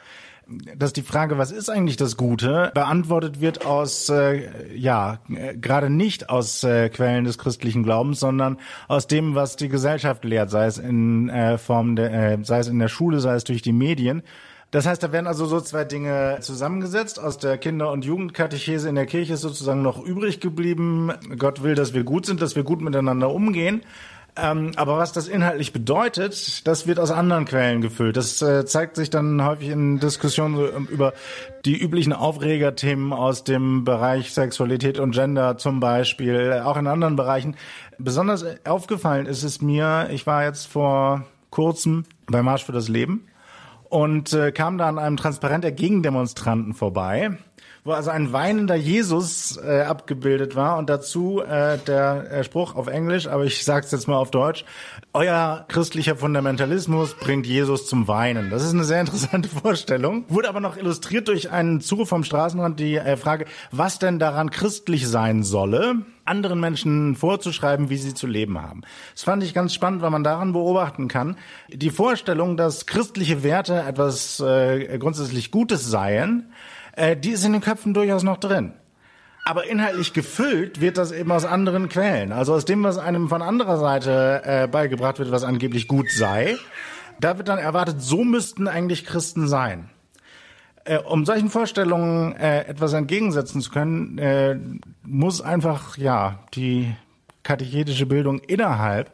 dass 0.75 0.93
die 0.93 1.01
Frage, 1.01 1.37
was 1.37 1.51
ist 1.51 1.69
eigentlich 1.69 1.97
das 1.97 2.17
Gute, 2.17 2.71
beantwortet 2.73 3.39
wird 3.39 3.65
aus, 3.65 4.09
äh, 4.09 4.75
ja, 4.75 5.19
gerade 5.27 5.89
nicht 5.89 6.29
aus 6.29 6.63
äh, 6.63 6.89
Quellen 6.89 7.25
des 7.25 7.37
christlichen 7.37 7.83
Glaubens, 7.83 8.19
sondern 8.19 8.57
aus 8.87 9.07
dem, 9.07 9.35
was 9.35 9.55
die 9.57 9.69
Gesellschaft 9.69 10.25
lehrt, 10.25 10.49
sei 10.49 10.65
es 10.65 10.77
in 10.77 11.29
äh, 11.29 11.57
Form 11.57 11.95
der, 11.95 12.11
äh, 12.11 12.37
sei 12.41 12.59
es 12.59 12.67
in 12.67 12.79
der 12.79 12.87
Schule, 12.87 13.19
sei 13.19 13.35
es 13.35 13.43
durch 13.43 13.61
die 13.61 13.73
Medien. 13.73 14.23
Das 14.71 14.85
heißt, 14.85 15.01
da 15.01 15.11
werden 15.11 15.25
also 15.25 15.47
so 15.47 15.59
zwei 15.61 15.83
Dinge 15.83 16.37
zusammengesetzt. 16.41 17.19
Aus 17.19 17.39
der 17.39 17.57
Kinder- 17.57 17.91
und 17.91 18.05
Jugendkatechese 18.05 18.87
in 18.87 18.95
der 18.95 19.07
Kirche 19.07 19.33
ist 19.33 19.41
sozusagen 19.41 19.81
noch 19.81 20.03
übrig 20.03 20.39
geblieben. 20.39 21.11
Gott 21.37 21.63
will, 21.63 21.73
dass 21.73 21.93
wir 21.93 22.03
gut 22.03 22.27
sind, 22.27 22.41
dass 22.41 22.55
wir 22.55 22.63
gut 22.63 22.81
miteinander 22.81 23.31
umgehen. 23.31 23.81
Ähm, 24.35 24.71
aber 24.75 24.97
was 24.97 25.11
das 25.11 25.27
inhaltlich 25.27 25.73
bedeutet, 25.73 26.67
das 26.67 26.85
wird 26.85 26.99
aus 26.99 27.09
anderen 27.09 27.45
Quellen 27.45 27.81
gefüllt. 27.81 28.15
Das 28.15 28.41
äh, 28.43 28.63
zeigt 28.65 28.95
sich 28.95 29.09
dann 29.09 29.43
häufig 29.43 29.69
in 29.69 29.99
Diskussionen 29.99 30.59
ähm, 30.75 30.87
über 30.89 31.13
die 31.65 31.77
üblichen 31.77 32.13
Aufregerthemen 32.13 33.11
aus 33.11 33.43
dem 33.43 33.83
Bereich 33.83 34.31
Sexualität 34.31 34.99
und 34.99 35.11
Gender 35.11 35.57
zum 35.57 35.79
Beispiel, 35.79 36.61
auch 36.63 36.77
in 36.77 36.85
anderen 36.85 37.15
Bereichen. 37.15 37.55
Besonders 37.97 38.45
aufgefallen 38.65 39.25
ist 39.25 39.43
es 39.43 39.61
mir, 39.61 40.09
ich 40.11 40.27
war 40.27 40.45
jetzt 40.45 40.67
vor 40.67 41.25
kurzem 41.49 42.05
bei 42.27 42.43
Marsch 42.43 42.63
für 42.63 42.71
das 42.71 42.87
Leben 42.87 43.25
und 43.89 44.33
äh, 44.33 44.51
kam 44.51 44.77
da 44.77 44.87
an 44.87 44.99
einem 44.99 45.17
Transparent 45.17 45.63
der 45.63 45.71
Gegendemonstranten 45.71 46.73
vorbei 46.73 47.37
wo 47.83 47.91
also 47.91 48.09
ein 48.09 48.33
weinender 48.33 48.75
Jesus 48.75 49.57
äh, 49.57 49.81
abgebildet 49.81 50.55
war 50.55 50.77
und 50.77 50.89
dazu 50.89 51.41
äh, 51.41 51.77
der 51.77 52.31
äh, 52.31 52.43
Spruch 52.43 52.75
auf 52.75 52.87
Englisch, 52.87 53.27
aber 53.27 53.45
ich 53.45 53.63
sag's 53.63 53.91
jetzt 53.91 54.07
mal 54.07 54.17
auf 54.17 54.31
Deutsch, 54.31 54.65
euer 55.13 55.65
christlicher 55.67 56.15
Fundamentalismus 56.15 57.15
bringt 57.15 57.47
Jesus 57.47 57.87
zum 57.87 58.07
Weinen. 58.07 58.49
Das 58.49 58.63
ist 58.63 58.73
eine 58.73 58.83
sehr 58.83 58.99
interessante 59.01 59.49
Vorstellung. 59.49 60.25
Wurde 60.27 60.49
aber 60.49 60.59
noch 60.59 60.77
illustriert 60.77 61.27
durch 61.27 61.51
einen 61.51 61.81
Zuruf 61.81 62.09
vom 62.09 62.23
Straßenrand 62.23 62.79
die 62.79 62.97
äh, 62.97 63.17
Frage, 63.17 63.45
was 63.71 63.99
denn 63.99 64.19
daran 64.19 64.49
christlich 64.49 65.07
sein 65.07 65.43
solle 65.43 66.05
anderen 66.29 66.59
Menschen 66.59 67.15
vorzuschreiben, 67.15 67.89
wie 67.89 67.97
sie 67.97 68.13
zu 68.13 68.27
leben 68.27 68.61
haben. 68.61 68.81
Das 69.13 69.23
fand 69.23 69.43
ich 69.43 69.53
ganz 69.53 69.73
spannend, 69.73 70.01
weil 70.01 70.11
man 70.11 70.23
daran 70.23 70.53
beobachten 70.53 71.07
kann, 71.07 71.37
die 71.69 71.89
Vorstellung, 71.89 72.55
dass 72.55 72.85
christliche 72.85 73.43
Werte 73.43 73.81
etwas 73.81 74.39
äh, 74.39 74.97
grundsätzlich 74.99 75.49
Gutes 75.49 75.85
seien, 75.85 76.51
äh, 76.99 77.15
die 77.15 77.31
ist 77.31 77.45
in 77.45 77.53
den 77.53 77.61
Köpfen 77.61 77.93
durchaus 77.93 78.23
noch 78.23 78.37
drin. 78.37 78.73
Aber 79.45 79.67
inhaltlich 79.67 80.13
gefüllt 80.13 80.81
wird 80.81 80.97
das 80.97 81.11
eben 81.11 81.31
aus 81.31 81.45
anderen 81.45 81.89
Quellen. 81.89 82.31
Also 82.31 82.53
aus 82.53 82.65
dem, 82.65 82.83
was 82.83 82.97
einem 82.97 83.29
von 83.29 83.41
anderer 83.41 83.77
Seite 83.77 84.41
äh, 84.43 84.67
beigebracht 84.67 85.17
wird, 85.17 85.31
was 85.31 85.43
angeblich 85.43 85.87
gut 85.87 86.11
sei. 86.11 86.57
Da 87.19 87.37
wird 87.37 87.47
dann 87.47 87.57
erwartet, 87.57 88.01
so 88.01 88.23
müssten 88.23 88.67
eigentlich 88.67 89.05
Christen 89.05 89.47
sein. 89.47 89.89
Äh, 90.83 90.99
um 90.99 91.25
solchen 91.25 91.49
Vorstellungen 91.49 92.35
äh, 92.35 92.65
etwas 92.65 92.93
entgegensetzen 92.93 93.61
zu 93.61 93.71
können, 93.71 94.17
äh, 94.17 94.57
muss 95.03 95.41
einfach 95.41 95.97
ja 95.97 96.39
die 96.53 96.93
katechetische 97.43 98.05
Bildung 98.05 98.39
innerhalb 98.39 99.11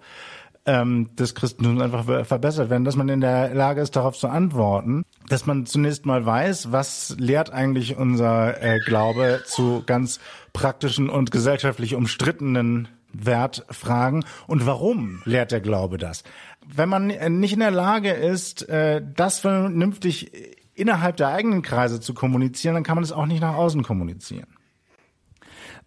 ähm, 0.66 1.16
des 1.16 1.36
Christentums 1.36 1.82
einfach 1.82 2.26
verbessert 2.26 2.70
werden, 2.70 2.84
dass 2.84 2.96
man 2.96 3.10
in 3.10 3.22
der 3.22 3.54
Lage 3.54 3.82
ist, 3.82 3.96
darauf 3.96 4.18
zu 4.18 4.28
antworten, 4.28 5.04
dass 5.28 5.46
man 5.46 5.66
zunächst 5.66 6.06
mal 6.06 6.26
weiß, 6.26 6.72
was 6.72 7.16
lehrt 7.20 7.52
eigentlich 7.52 7.98
unser 7.98 8.62
äh, 8.62 8.80
Glaube 8.80 9.42
zu 9.46 9.84
ganz 9.86 10.20
praktischen 10.54 11.10
und 11.10 11.32
gesellschaftlich 11.32 11.96
umstrittenen 11.96 12.88
Wertfragen 13.12 14.26
und 14.48 14.66
warum 14.66 15.22
lehrt 15.26 15.52
der 15.52 15.62
Glaube 15.62 15.98
das? 15.98 16.24
Wenn 16.68 16.90
man 16.90 17.08
nicht 17.08 17.54
in 17.54 17.60
der 17.60 17.72
Lage 17.72 18.12
ist, 18.12 18.68
äh, 18.70 19.02
das 19.16 19.40
vernünftig 19.40 20.32
innerhalb 20.74 21.18
der 21.18 21.30
eigenen 21.30 21.62
Kreise 21.62 22.02
zu 22.02 22.14
kommunizieren, 22.14 22.76
dann 22.76 22.84
kann 22.84 22.96
man 22.96 23.04
es 23.04 23.12
auch 23.12 23.26
nicht 23.26 23.42
nach 23.42 23.56
außen 23.56 23.84
kommunizieren. 23.84 24.55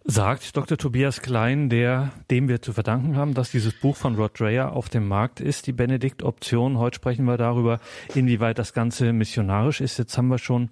Sagt 0.09 0.57
Dr. 0.57 0.75
Tobias 0.75 1.21
Klein, 1.21 1.69
der, 1.69 2.11
dem 2.31 2.47
wir 2.47 2.63
zu 2.63 2.73
verdanken 2.73 3.15
haben, 3.15 3.35
dass 3.35 3.51
dieses 3.51 3.73
Buch 3.73 3.95
von 3.95 4.15
Rod 4.15 4.39
Dreher 4.39 4.73
auf 4.73 4.89
dem 4.89 5.07
Markt 5.07 5.39
ist, 5.39 5.67
die 5.67 5.71
Benedikt-Option. 5.71 6.79
Heute 6.79 6.95
sprechen 6.95 7.25
wir 7.25 7.37
darüber, 7.37 7.79
inwieweit 8.15 8.57
das 8.57 8.73
Ganze 8.73 9.13
missionarisch 9.13 9.81
ist. 9.81 9.99
Jetzt 9.99 10.17
haben 10.17 10.29
wir 10.29 10.39
schon 10.39 10.69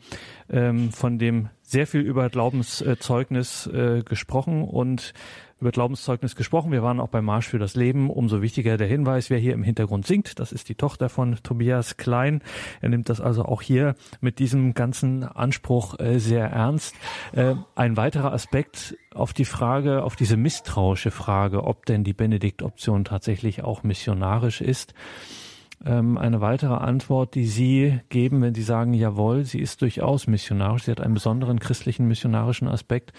ähm, 0.50 0.92
von 0.92 1.20
dem 1.20 1.50
sehr 1.62 1.86
viel 1.86 2.02
über 2.02 2.30
Glaubenszeugnis 2.30 3.68
äh, 3.68 4.02
gesprochen 4.04 4.64
und 4.64 5.14
über 5.60 5.72
Glaubenszeugnis 5.72 6.36
gesprochen. 6.36 6.72
Wir 6.72 6.84
waren 6.84 7.00
auch 7.00 7.10
beim 7.10 7.26
Marsch 7.26 7.48
für 7.48 7.60
das 7.60 7.76
Leben. 7.76 8.10
Umso 8.10 8.42
wichtiger 8.42 8.78
der 8.78 8.88
Hinweis, 8.88 9.30
wer 9.30 9.40
hier 9.40 9.54
im 9.54 9.64
Hintergrund 9.64 10.06
singt. 10.06 10.40
Das 10.40 10.52
ist 10.52 10.70
die 10.70 10.76
Tochter 10.76 11.10
von 11.10 11.38
Tobias 11.44 11.98
Klein. 11.98 12.42
Er 12.82 12.90
nimmt 12.90 13.10
das 13.10 13.22
also 13.22 13.44
auch 13.44 13.62
hier 13.62 13.96
mit 14.22 14.40
diesem 14.40 14.74
ganzen 14.74 15.24
Anspruch 15.24 16.00
äh, 16.00 16.20
sehr 16.20 16.48
ernst. 16.48 16.96
Äh, 17.32 17.56
ein 17.76 17.98
weiterer 17.98 18.34
Aspekt 18.34 18.98
auf 19.14 19.34
die 19.34 19.46
Frage, 19.46 20.04
auf 20.04 20.16
diese 20.16 20.38
misstrauische 20.38 21.12
Frage, 21.12 21.64
ob 21.64 21.86
denn 21.86 22.04
die 22.04 22.14
Benedikt-Option 22.14 23.04
tatsächlich 23.04 23.64
auch 23.64 23.84
missionarisch 23.84 24.62
ist 24.62 24.94
ähm, 25.86 26.18
eine 26.18 26.42
weitere 26.42 26.74
Antwort, 26.74 27.36
die 27.36 27.46
Sie 27.46 28.00
geben, 28.10 28.42
wenn 28.42 28.56
Sie 28.56 28.64
sagen, 28.64 28.94
jawohl, 28.94 29.46
sie 29.46 29.60
ist 29.60 29.82
durchaus 29.82 30.28
missionarisch, 30.28 30.84
sie 30.84 30.92
hat 30.92 31.02
einen 31.02 31.14
besonderen 31.14 31.60
christlichen 31.60 32.08
missionarischen 32.08 32.68
Aspekt, 32.68 33.14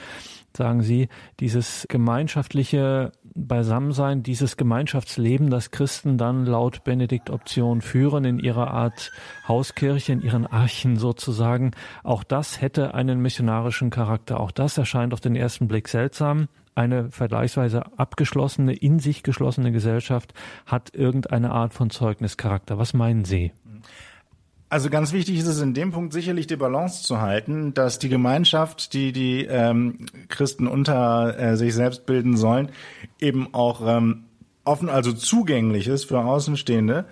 sagen 0.56 0.82
Sie, 0.82 1.08
dieses 1.40 1.86
gemeinschaftliche 1.88 3.12
Beisammensein, 3.34 4.22
dieses 4.22 4.56
Gemeinschaftsleben, 4.56 5.50
das 5.50 5.70
Christen 5.70 6.18
dann 6.18 6.46
laut 6.46 6.82
Benedikt-Option 6.82 7.80
führen 7.80 8.24
in 8.24 8.38
ihrer 8.38 8.72
Art 8.72 9.12
Hauskirche, 9.46 10.12
in 10.12 10.22
ihren 10.22 10.46
Archen 10.46 10.96
sozusagen, 10.96 11.70
auch 12.02 12.24
das 12.24 12.60
hätte 12.60 12.94
einen 12.94 13.20
missionarischen 13.20 13.90
Charakter. 13.90 14.40
Auch 14.40 14.50
das 14.50 14.76
erscheint 14.78 15.12
auf 15.12 15.20
den 15.20 15.36
ersten 15.36 15.68
Blick 15.68 15.88
seltsam. 15.88 16.48
Eine 16.78 17.10
vergleichsweise 17.10 17.98
abgeschlossene, 17.98 18.72
in 18.72 19.00
sich 19.00 19.24
geschlossene 19.24 19.72
Gesellschaft 19.72 20.32
hat 20.64 20.94
irgendeine 20.94 21.50
Art 21.50 21.74
von 21.74 21.90
Zeugnischarakter. 21.90 22.78
Was 22.78 22.94
meinen 22.94 23.24
Sie? 23.24 23.50
Also 24.68 24.88
ganz 24.88 25.12
wichtig 25.12 25.38
ist 25.38 25.48
es 25.48 25.60
in 25.60 25.74
dem 25.74 25.90
Punkt 25.90 26.12
sicherlich 26.12 26.46
die 26.46 26.54
Balance 26.54 27.02
zu 27.02 27.20
halten, 27.20 27.74
dass 27.74 27.98
die 27.98 28.08
Gemeinschaft, 28.08 28.92
die 28.92 29.10
die 29.10 29.44
ähm, 29.46 30.06
Christen 30.28 30.68
unter 30.68 31.36
äh, 31.36 31.56
sich 31.56 31.74
selbst 31.74 32.06
bilden 32.06 32.36
sollen, 32.36 32.70
eben 33.18 33.52
auch 33.54 33.80
ähm, 33.84 34.26
offen, 34.64 34.88
also 34.88 35.12
zugänglich 35.12 35.88
ist 35.88 36.04
für 36.04 36.20
Außenstehende, 36.20 37.06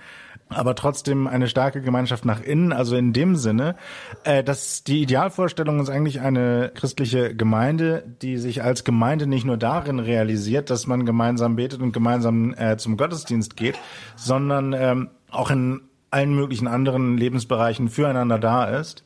aber 0.49 0.75
trotzdem 0.75 1.27
eine 1.27 1.49
starke 1.49 1.81
Gemeinschaft 1.81 2.25
nach 2.25 2.41
innen. 2.41 2.73
Also 2.73 2.97
in 2.97 3.13
dem 3.13 3.37
Sinne, 3.37 3.77
äh, 4.25 4.45
dass 4.45 4.85
die 4.85 5.03
Idealvorstellung 5.03 5.81
ist 5.81 5.91
eigentlich 5.91 6.21
eine 6.21 6.71
christliche 6.75 7.35
Gemeinde, 7.35 8.05
die 8.23 8.37
sich 8.39 8.63
als 8.63 8.85
Gemeinde 8.85 9.27
nicht 9.27 9.45
nur 9.45 9.57
darin 9.57 9.99
realisiert, 9.99 10.71
dass 10.71 10.87
man 10.87 11.05
gemeinsam 11.05 11.57
betet 11.57 11.81
und 11.81 11.93
gemeinsam 11.93 12.55
äh, 12.55 12.77
zum 12.77 12.97
Gottesdienst 12.97 13.57
geht, 13.57 13.79
sondern 14.15 14.73
ähm, 14.73 15.11
auch 15.31 15.51
in 15.51 15.81
allen 16.11 16.35
möglichen 16.35 16.69
anderen 16.69 17.19
Lebensbereichen 17.19 17.89
füreinander 17.89 18.39
da 18.39 18.65
ist. 18.65 19.06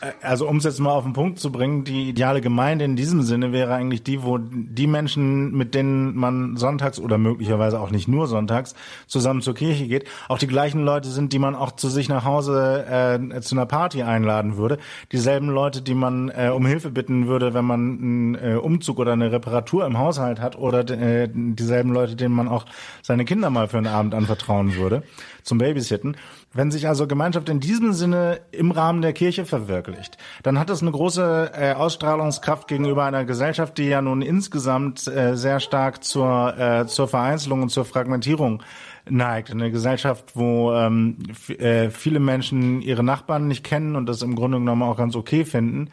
Äh, 0.00 0.12
also 0.22 0.48
um 0.48 0.56
es 0.56 0.64
jetzt 0.64 0.80
mal 0.80 0.90
auf 0.90 1.04
den 1.04 1.12
Punkt 1.12 1.38
zu 1.38 1.52
bringen, 1.52 1.84
die 1.84 2.08
ideale 2.08 2.40
Gemeinde 2.40 2.84
in 2.84 2.96
diesem 2.96 3.22
Sinne 3.22 3.52
wäre 3.52 3.74
eigentlich 3.74 4.02
die, 4.02 4.22
wo 4.22 4.38
die 4.38 4.86
Menschen, 4.86 5.52
mit 5.52 5.74
denen 5.74 6.16
man 6.16 6.56
sonntags 6.56 6.98
oder 6.98 7.18
möglicherweise 7.18 7.80
auch 7.80 7.90
nicht 7.90 8.08
nur 8.08 8.26
sonntags 8.26 8.74
zusammen 9.06 9.42
zur 9.42 9.54
Kirche 9.54 9.86
geht, 9.86 10.08
auch 10.28 10.38
die 10.38 10.46
gleichen 10.46 10.84
Leute 10.84 11.08
sind, 11.08 11.32
die 11.32 11.38
man 11.38 11.54
auch 11.54 11.72
zu 11.72 11.88
sich 11.88 12.08
nach 12.08 12.24
Hause 12.24 12.84
äh, 12.86 13.40
zu 13.40 13.54
einer 13.54 13.66
Party 13.66 14.02
einladen 14.02 14.56
würde. 14.56 14.78
Dieselben 15.12 15.48
Leute, 15.48 15.82
die 15.82 15.94
man 15.94 16.30
äh, 16.30 16.50
um 16.54 16.66
Hilfe 16.66 16.90
bitten 16.90 17.26
würde, 17.26 17.54
wenn 17.54 17.64
man 17.64 17.80
einen 17.80 18.34
äh, 18.34 18.54
Umzug 18.56 18.98
oder 18.98 19.12
eine 19.12 19.32
Reparatur 19.32 19.86
im 19.86 19.98
Haushalt 19.98 20.40
hat 20.40 20.56
oder 20.56 20.88
äh, 20.90 21.28
dieselben 21.32 21.92
Leute, 21.92 22.16
denen 22.16 22.34
man 22.34 22.48
auch 22.48 22.64
seine 23.02 23.24
Kinder 23.24 23.50
mal 23.50 23.68
für 23.68 23.78
einen 23.78 23.86
Abend 23.86 24.14
anvertrauen 24.14 24.76
würde 24.76 25.02
zum 25.42 25.58
Babysitten. 25.58 26.16
Wenn 26.52 26.70
sich 26.70 26.88
also 26.88 27.06
Gemeinschaft 27.06 27.48
in 27.48 27.60
diesem 27.60 27.92
Sinne 27.92 28.40
im 28.50 28.70
Rahmen 28.70 29.02
der 29.02 29.12
Kirche 29.12 29.44
verwirklicht, 29.44 30.18
dann 30.42 30.58
hat 30.58 30.70
das 30.70 30.82
eine 30.82 30.90
große 30.90 31.52
äh, 31.54 31.72
Ausstrahlungskraft 31.72 32.68
gegenüber 32.68 33.04
einer 33.04 33.24
Gesellschaft, 33.24 33.78
die 33.78 33.88
ja 33.88 34.02
nun 34.02 34.22
insgesamt 34.22 35.06
äh, 35.08 35.36
sehr 35.36 35.60
stark 35.60 36.04
zur, 36.04 36.56
äh, 36.58 36.86
zur 36.86 37.08
Vereinzelung 37.08 37.62
und 37.62 37.68
zur 37.70 37.84
Fragmentierung 37.84 38.62
neigt. 39.08 39.50
Eine 39.50 39.70
Gesellschaft, 39.70 40.36
wo 40.36 40.72
ähm, 40.72 41.18
äh, 41.48 41.90
viele 41.90 42.20
Menschen 42.20 42.82
ihre 42.82 43.02
Nachbarn 43.02 43.48
nicht 43.48 43.64
kennen 43.64 43.96
und 43.96 44.06
das 44.06 44.22
im 44.22 44.36
Grunde 44.36 44.58
genommen 44.58 44.82
auch 44.82 44.96
ganz 44.96 45.16
okay 45.16 45.44
finden 45.44 45.90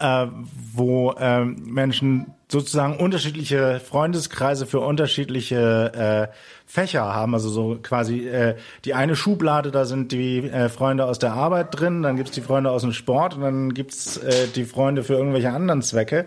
äh, 0.00 0.26
wo 0.72 1.12
äh, 1.12 1.44
Menschen 1.44 2.34
sozusagen 2.50 2.96
unterschiedliche 2.96 3.80
Freundeskreise 3.80 4.66
für 4.66 4.80
unterschiedliche 4.80 6.30
äh, 6.32 6.34
Fächer 6.66 7.14
haben. 7.14 7.34
Also 7.34 7.50
so 7.50 7.78
quasi 7.82 8.26
äh, 8.26 8.56
die 8.84 8.94
eine 8.94 9.16
Schublade, 9.16 9.70
da 9.70 9.84
sind 9.84 10.12
die 10.12 10.38
äh, 10.48 10.68
Freunde 10.68 11.04
aus 11.04 11.18
der 11.18 11.32
Arbeit 11.32 11.78
drin, 11.78 12.02
dann 12.02 12.16
gibt's 12.16 12.32
die 12.32 12.40
Freunde 12.40 12.70
aus 12.70 12.82
dem 12.82 12.92
Sport 12.92 13.36
und 13.36 13.42
dann 13.42 13.74
gibt's 13.74 14.16
äh, 14.16 14.48
die 14.54 14.64
Freunde 14.64 15.04
für 15.04 15.14
irgendwelche 15.14 15.50
anderen 15.50 15.82
Zwecke 15.82 16.26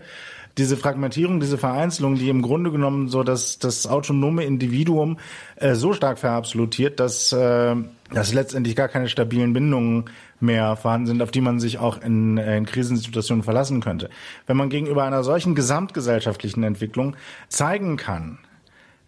diese 0.58 0.78
Fragmentierung, 0.78 1.40
diese 1.40 1.58
Vereinzelung, 1.58 2.16
die 2.16 2.30
im 2.30 2.42
Grunde 2.42 2.72
genommen 2.72 3.08
so 3.08 3.24
das, 3.24 3.60
das 3.60 3.88
autonome 3.88 4.44
Individuum 4.44 5.18
äh, 5.56 5.76
so 5.76 5.94
stark 5.94 6.20
verabsolutiert, 6.20 7.00
dass, 7.00 7.32
äh, 7.32 7.76
dass 8.12 8.34
letztendlich 8.34 8.76
gar 8.76 8.88
keine 8.88 9.08
stabilen 9.10 9.54
Bindungen 9.54 10.06
mehr 10.40 10.76
vorhanden 10.76 11.08
sind, 11.08 11.22
auf 11.22 11.32
die 11.32 11.42
man 11.42 11.60
sich 11.60 11.78
auch 11.78 12.02
in, 12.02 12.38
äh, 12.38 12.58
in 12.58 12.66
Krisensituationen 12.66 13.44
verlassen 13.44 13.82
könnte. 13.82 14.10
Wenn 14.48 14.58
man 14.58 14.70
gegenüber 14.70 15.04
einer 15.04 15.24
solchen 15.24 15.56
gesamtgesellschaftlichen 15.56 16.64
Entwicklung 16.64 17.16
zeigen 17.48 17.98
kann, 17.98 18.40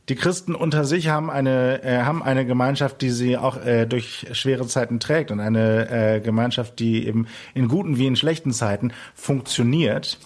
die 0.09 0.15
Christen 0.15 0.53
unter 0.53 0.83
sich 0.83 1.07
haben 1.07 1.29
eine 1.29 1.81
äh, 1.83 2.01
haben 2.01 2.21
eine 2.21 2.45
Gemeinschaft, 2.45 3.01
die 3.01 3.09
sie 3.09 3.37
auch 3.37 3.63
äh, 3.63 3.85
durch 3.85 4.27
schwere 4.33 4.67
Zeiten 4.67 4.99
trägt 4.99 5.31
und 5.31 5.39
eine 5.39 5.89
äh, 5.89 6.19
Gemeinschaft, 6.19 6.79
die 6.79 7.07
eben 7.07 7.27
in 7.53 7.69
guten 7.69 7.97
wie 7.97 8.07
in 8.07 8.17
schlechten 8.17 8.51
Zeiten 8.51 8.91
funktioniert 9.15 10.19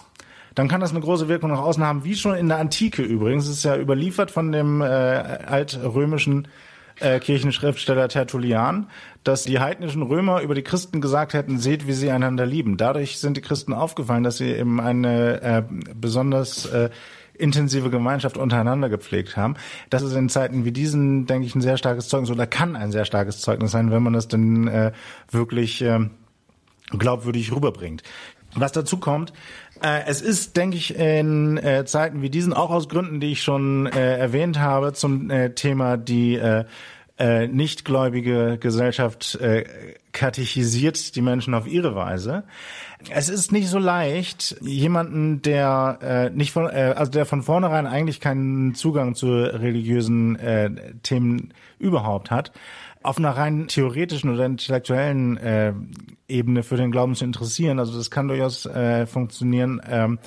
dann 0.58 0.68
kann 0.68 0.82
das 0.82 0.90
eine 0.90 1.02
große 1.02 1.28
Wirkung 1.28 1.52
nach 1.52 1.60
außen 1.60 1.84
haben, 1.84 2.04
wie 2.04 2.16
schon 2.16 2.34
in 2.34 2.48
der 2.48 2.58
Antike 2.58 3.04
übrigens. 3.04 3.46
Es 3.46 3.58
ist 3.58 3.64
ja 3.64 3.78
überliefert 3.78 4.32
von 4.32 4.52
dem 4.52 4.82
äh, 4.82 4.86
altrömischen 4.86 6.48
äh, 7.00 7.20
Kirchenschriftsteller 7.20 8.10
Tertullian, 8.10 8.90
dass 9.24 9.44
die 9.44 9.60
heidnischen 9.60 10.02
Römer 10.02 10.42
über 10.42 10.56
die 10.56 10.64
Christen 10.64 11.00
gesagt 11.00 11.36
hätten, 11.36 11.60
seht, 11.60 11.86
wie 11.86 11.94
sie 11.94 12.10
einander 12.10 12.48
lieben. 12.48 12.78
Dadurch 12.78 13.20
sind 13.20 13.38
die 13.38 13.42
Christen 13.42 13.72
aufgefallen, 13.72 14.24
dass 14.24 14.38
sie 14.38 14.52
eben 14.52 14.82
eine 14.82 15.42
äh, 15.44 15.64
besonders 15.94 16.66
äh, 16.66 16.90
intensive 17.36 17.92
Gemeinschaft 17.92 18.36
untereinander 18.36 18.90
gepflegt 18.90 19.38
haben. 19.38 19.58
Das 19.92 20.02
ist 20.02 20.16
in 20.16 20.28
Zeiten 20.28 20.66
wie 20.66 20.72
diesen, 20.72 21.28
denke 21.28 21.46
ich, 21.46 21.54
ein 21.54 21.62
sehr 21.62 21.78
starkes 21.78 22.08
Zeugnis 22.08 22.32
oder 22.32 22.48
kann 22.48 22.76
ein 22.76 22.92
sehr 22.92 23.06
starkes 23.06 23.42
Zeugnis 23.42 23.70
sein, 23.70 23.92
wenn 23.92 24.02
man 24.02 24.14
das 24.14 24.28
denn 24.28 24.68
äh, 24.68 24.92
wirklich 25.30 25.84
äh, 25.84 26.00
glaubwürdig 26.98 27.54
rüberbringt. 27.54 28.02
Was 28.56 28.72
dazu 28.72 28.98
kommt, 28.98 29.34
es 29.82 30.22
ist, 30.22 30.58
denke 30.58 30.78
ich, 30.78 30.96
in 30.96 31.58
äh, 31.58 31.86
Zeiten 31.86 32.22
wie 32.22 32.30
diesen, 32.30 32.54
auch 32.54 32.72
aus 32.72 32.90
Gründen, 32.90 33.20
die 33.20 33.34
ich 33.34 33.44
schon 33.44 33.88
äh, 33.88 34.18
erwähnt 34.18 34.60
habe, 34.60 34.94
zum 34.94 35.30
äh, 35.30 35.54
Thema 35.54 35.98
die 35.98 36.36
äh, 36.36 36.66
äh, 37.20 37.48
nichtgläubige 37.48 38.58
Gesellschaft 38.60 39.36
äh, 39.36 39.66
katechisiert 40.12 41.16
die 41.16 41.22
Menschen 41.22 41.54
auf 41.54 41.68
ihre 41.68 41.96
Weise. 41.96 42.44
Es 43.10 43.30
ist 43.30 43.52
nicht 43.52 43.70
so 43.70 43.80
leicht, 43.80 44.58
jemanden, 44.62 45.42
der 45.42 46.00
äh, 46.02 46.30
nicht 46.30 46.52
von, 46.52 46.68
äh, 46.68 46.94
also 46.96 47.12
der 47.12 47.26
von 47.26 47.44
vornherein 47.44 47.88
eigentlich 47.88 48.20
keinen 48.20 48.76
Zugang 48.76 49.16
zu 49.16 49.28
religiösen 49.28 50.36
äh, 50.38 50.70
Themen 51.04 51.54
überhaupt 51.80 52.32
hat, 52.32 52.52
auf 53.04 53.18
einer 53.18 53.32
rein 53.32 53.68
theoretischen 53.68 54.34
oder 54.34 54.46
intellektuellen 54.46 55.38
äh, 55.38 55.74
Ebene 56.28 56.64
für 56.64 56.76
den 56.76 56.92
Glauben 56.92 57.16
zu 57.16 57.26
interessieren. 57.26 57.80
Also 57.80 57.98
das 57.98 58.12
kann 58.12 58.28
durchaus 58.28 58.66
äh, 58.66 59.06
funktionieren. 59.06 59.82
Ähm, 59.90 60.20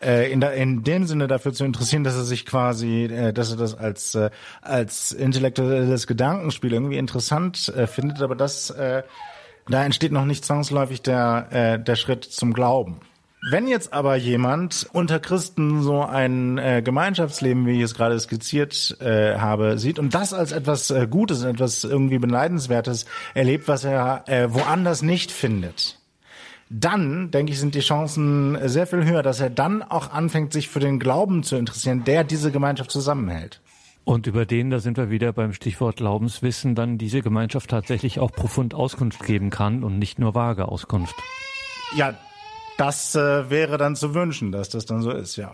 äh, 0.00 0.30
in, 0.30 0.40
der, 0.40 0.52
in 0.52 0.84
dem 0.84 1.06
Sinne 1.06 1.26
dafür 1.26 1.52
zu 1.52 1.64
interessieren, 1.64 2.04
dass 2.04 2.16
er 2.16 2.24
sich 2.24 2.46
quasi, 2.46 3.04
äh, 3.04 3.32
dass 3.32 3.50
er 3.50 3.56
das 3.56 3.74
als 3.74 4.14
äh, 4.14 4.30
als 4.62 5.12
intellektuelles 5.12 6.06
Gedankenspiel 6.06 6.72
irgendwie 6.72 6.98
interessant 6.98 7.68
äh, 7.70 7.86
findet, 7.86 8.22
aber 8.22 8.36
das 8.36 8.70
äh, 8.70 9.02
da 9.68 9.84
entsteht 9.84 10.12
noch 10.12 10.24
nicht 10.24 10.44
zwangsläufig 10.44 11.02
der 11.02 11.48
äh, 11.50 11.82
der 11.82 11.96
Schritt 11.96 12.24
zum 12.24 12.52
Glauben. 12.52 13.00
Wenn 13.40 13.68
jetzt 13.68 13.92
aber 13.92 14.16
jemand 14.16 14.88
unter 14.92 15.20
Christen 15.20 15.82
so 15.82 16.02
ein 16.02 16.58
äh, 16.58 16.82
Gemeinschaftsleben, 16.84 17.66
wie 17.66 17.76
ich 17.76 17.82
es 17.82 17.94
gerade 17.94 18.18
skizziert 18.18 18.96
äh, 19.00 19.38
habe, 19.38 19.78
sieht 19.78 20.00
und 20.00 20.12
das 20.12 20.32
als 20.32 20.50
etwas 20.50 20.90
äh, 20.90 21.06
Gutes, 21.08 21.44
etwas 21.44 21.84
irgendwie 21.84 22.18
Beneidenswertes 22.18 23.06
erlebt, 23.34 23.68
was 23.68 23.84
er 23.84 24.24
äh, 24.26 24.52
woanders 24.52 25.02
nicht 25.02 25.30
findet, 25.30 26.00
dann, 26.68 27.30
denke 27.30 27.52
ich, 27.52 27.60
sind 27.60 27.76
die 27.76 27.80
Chancen 27.80 28.58
sehr 28.68 28.86
viel 28.86 29.04
höher, 29.04 29.22
dass 29.22 29.40
er 29.40 29.50
dann 29.50 29.82
auch 29.82 30.10
anfängt, 30.10 30.52
sich 30.52 30.68
für 30.68 30.80
den 30.80 30.98
Glauben 30.98 31.44
zu 31.44 31.56
interessieren, 31.56 32.04
der 32.04 32.24
diese 32.24 32.50
Gemeinschaft 32.50 32.90
zusammenhält. 32.90 33.60
Und 34.04 34.26
über 34.26 34.46
den, 34.46 34.70
da 34.70 34.80
sind 34.80 34.96
wir 34.96 35.10
wieder 35.10 35.32
beim 35.32 35.52
Stichwort 35.52 35.96
Glaubenswissen, 35.96 36.74
dann 36.74 36.98
diese 36.98 37.22
Gemeinschaft 37.22 37.70
tatsächlich 37.70 38.20
auch 38.20 38.32
profund 38.32 38.74
Auskunft 38.74 39.24
geben 39.24 39.50
kann 39.50 39.84
und 39.84 39.98
nicht 39.98 40.18
nur 40.18 40.34
vage 40.34 40.66
Auskunft. 40.66 41.14
Ja, 41.96 42.14
das 42.78 43.14
äh, 43.14 43.50
wäre 43.50 43.76
dann 43.76 43.96
zu 43.96 44.14
wünschen, 44.14 44.52
dass 44.52 44.70
das 44.70 44.86
dann 44.86 45.02
so 45.02 45.10
ist, 45.10 45.36
ja. 45.36 45.52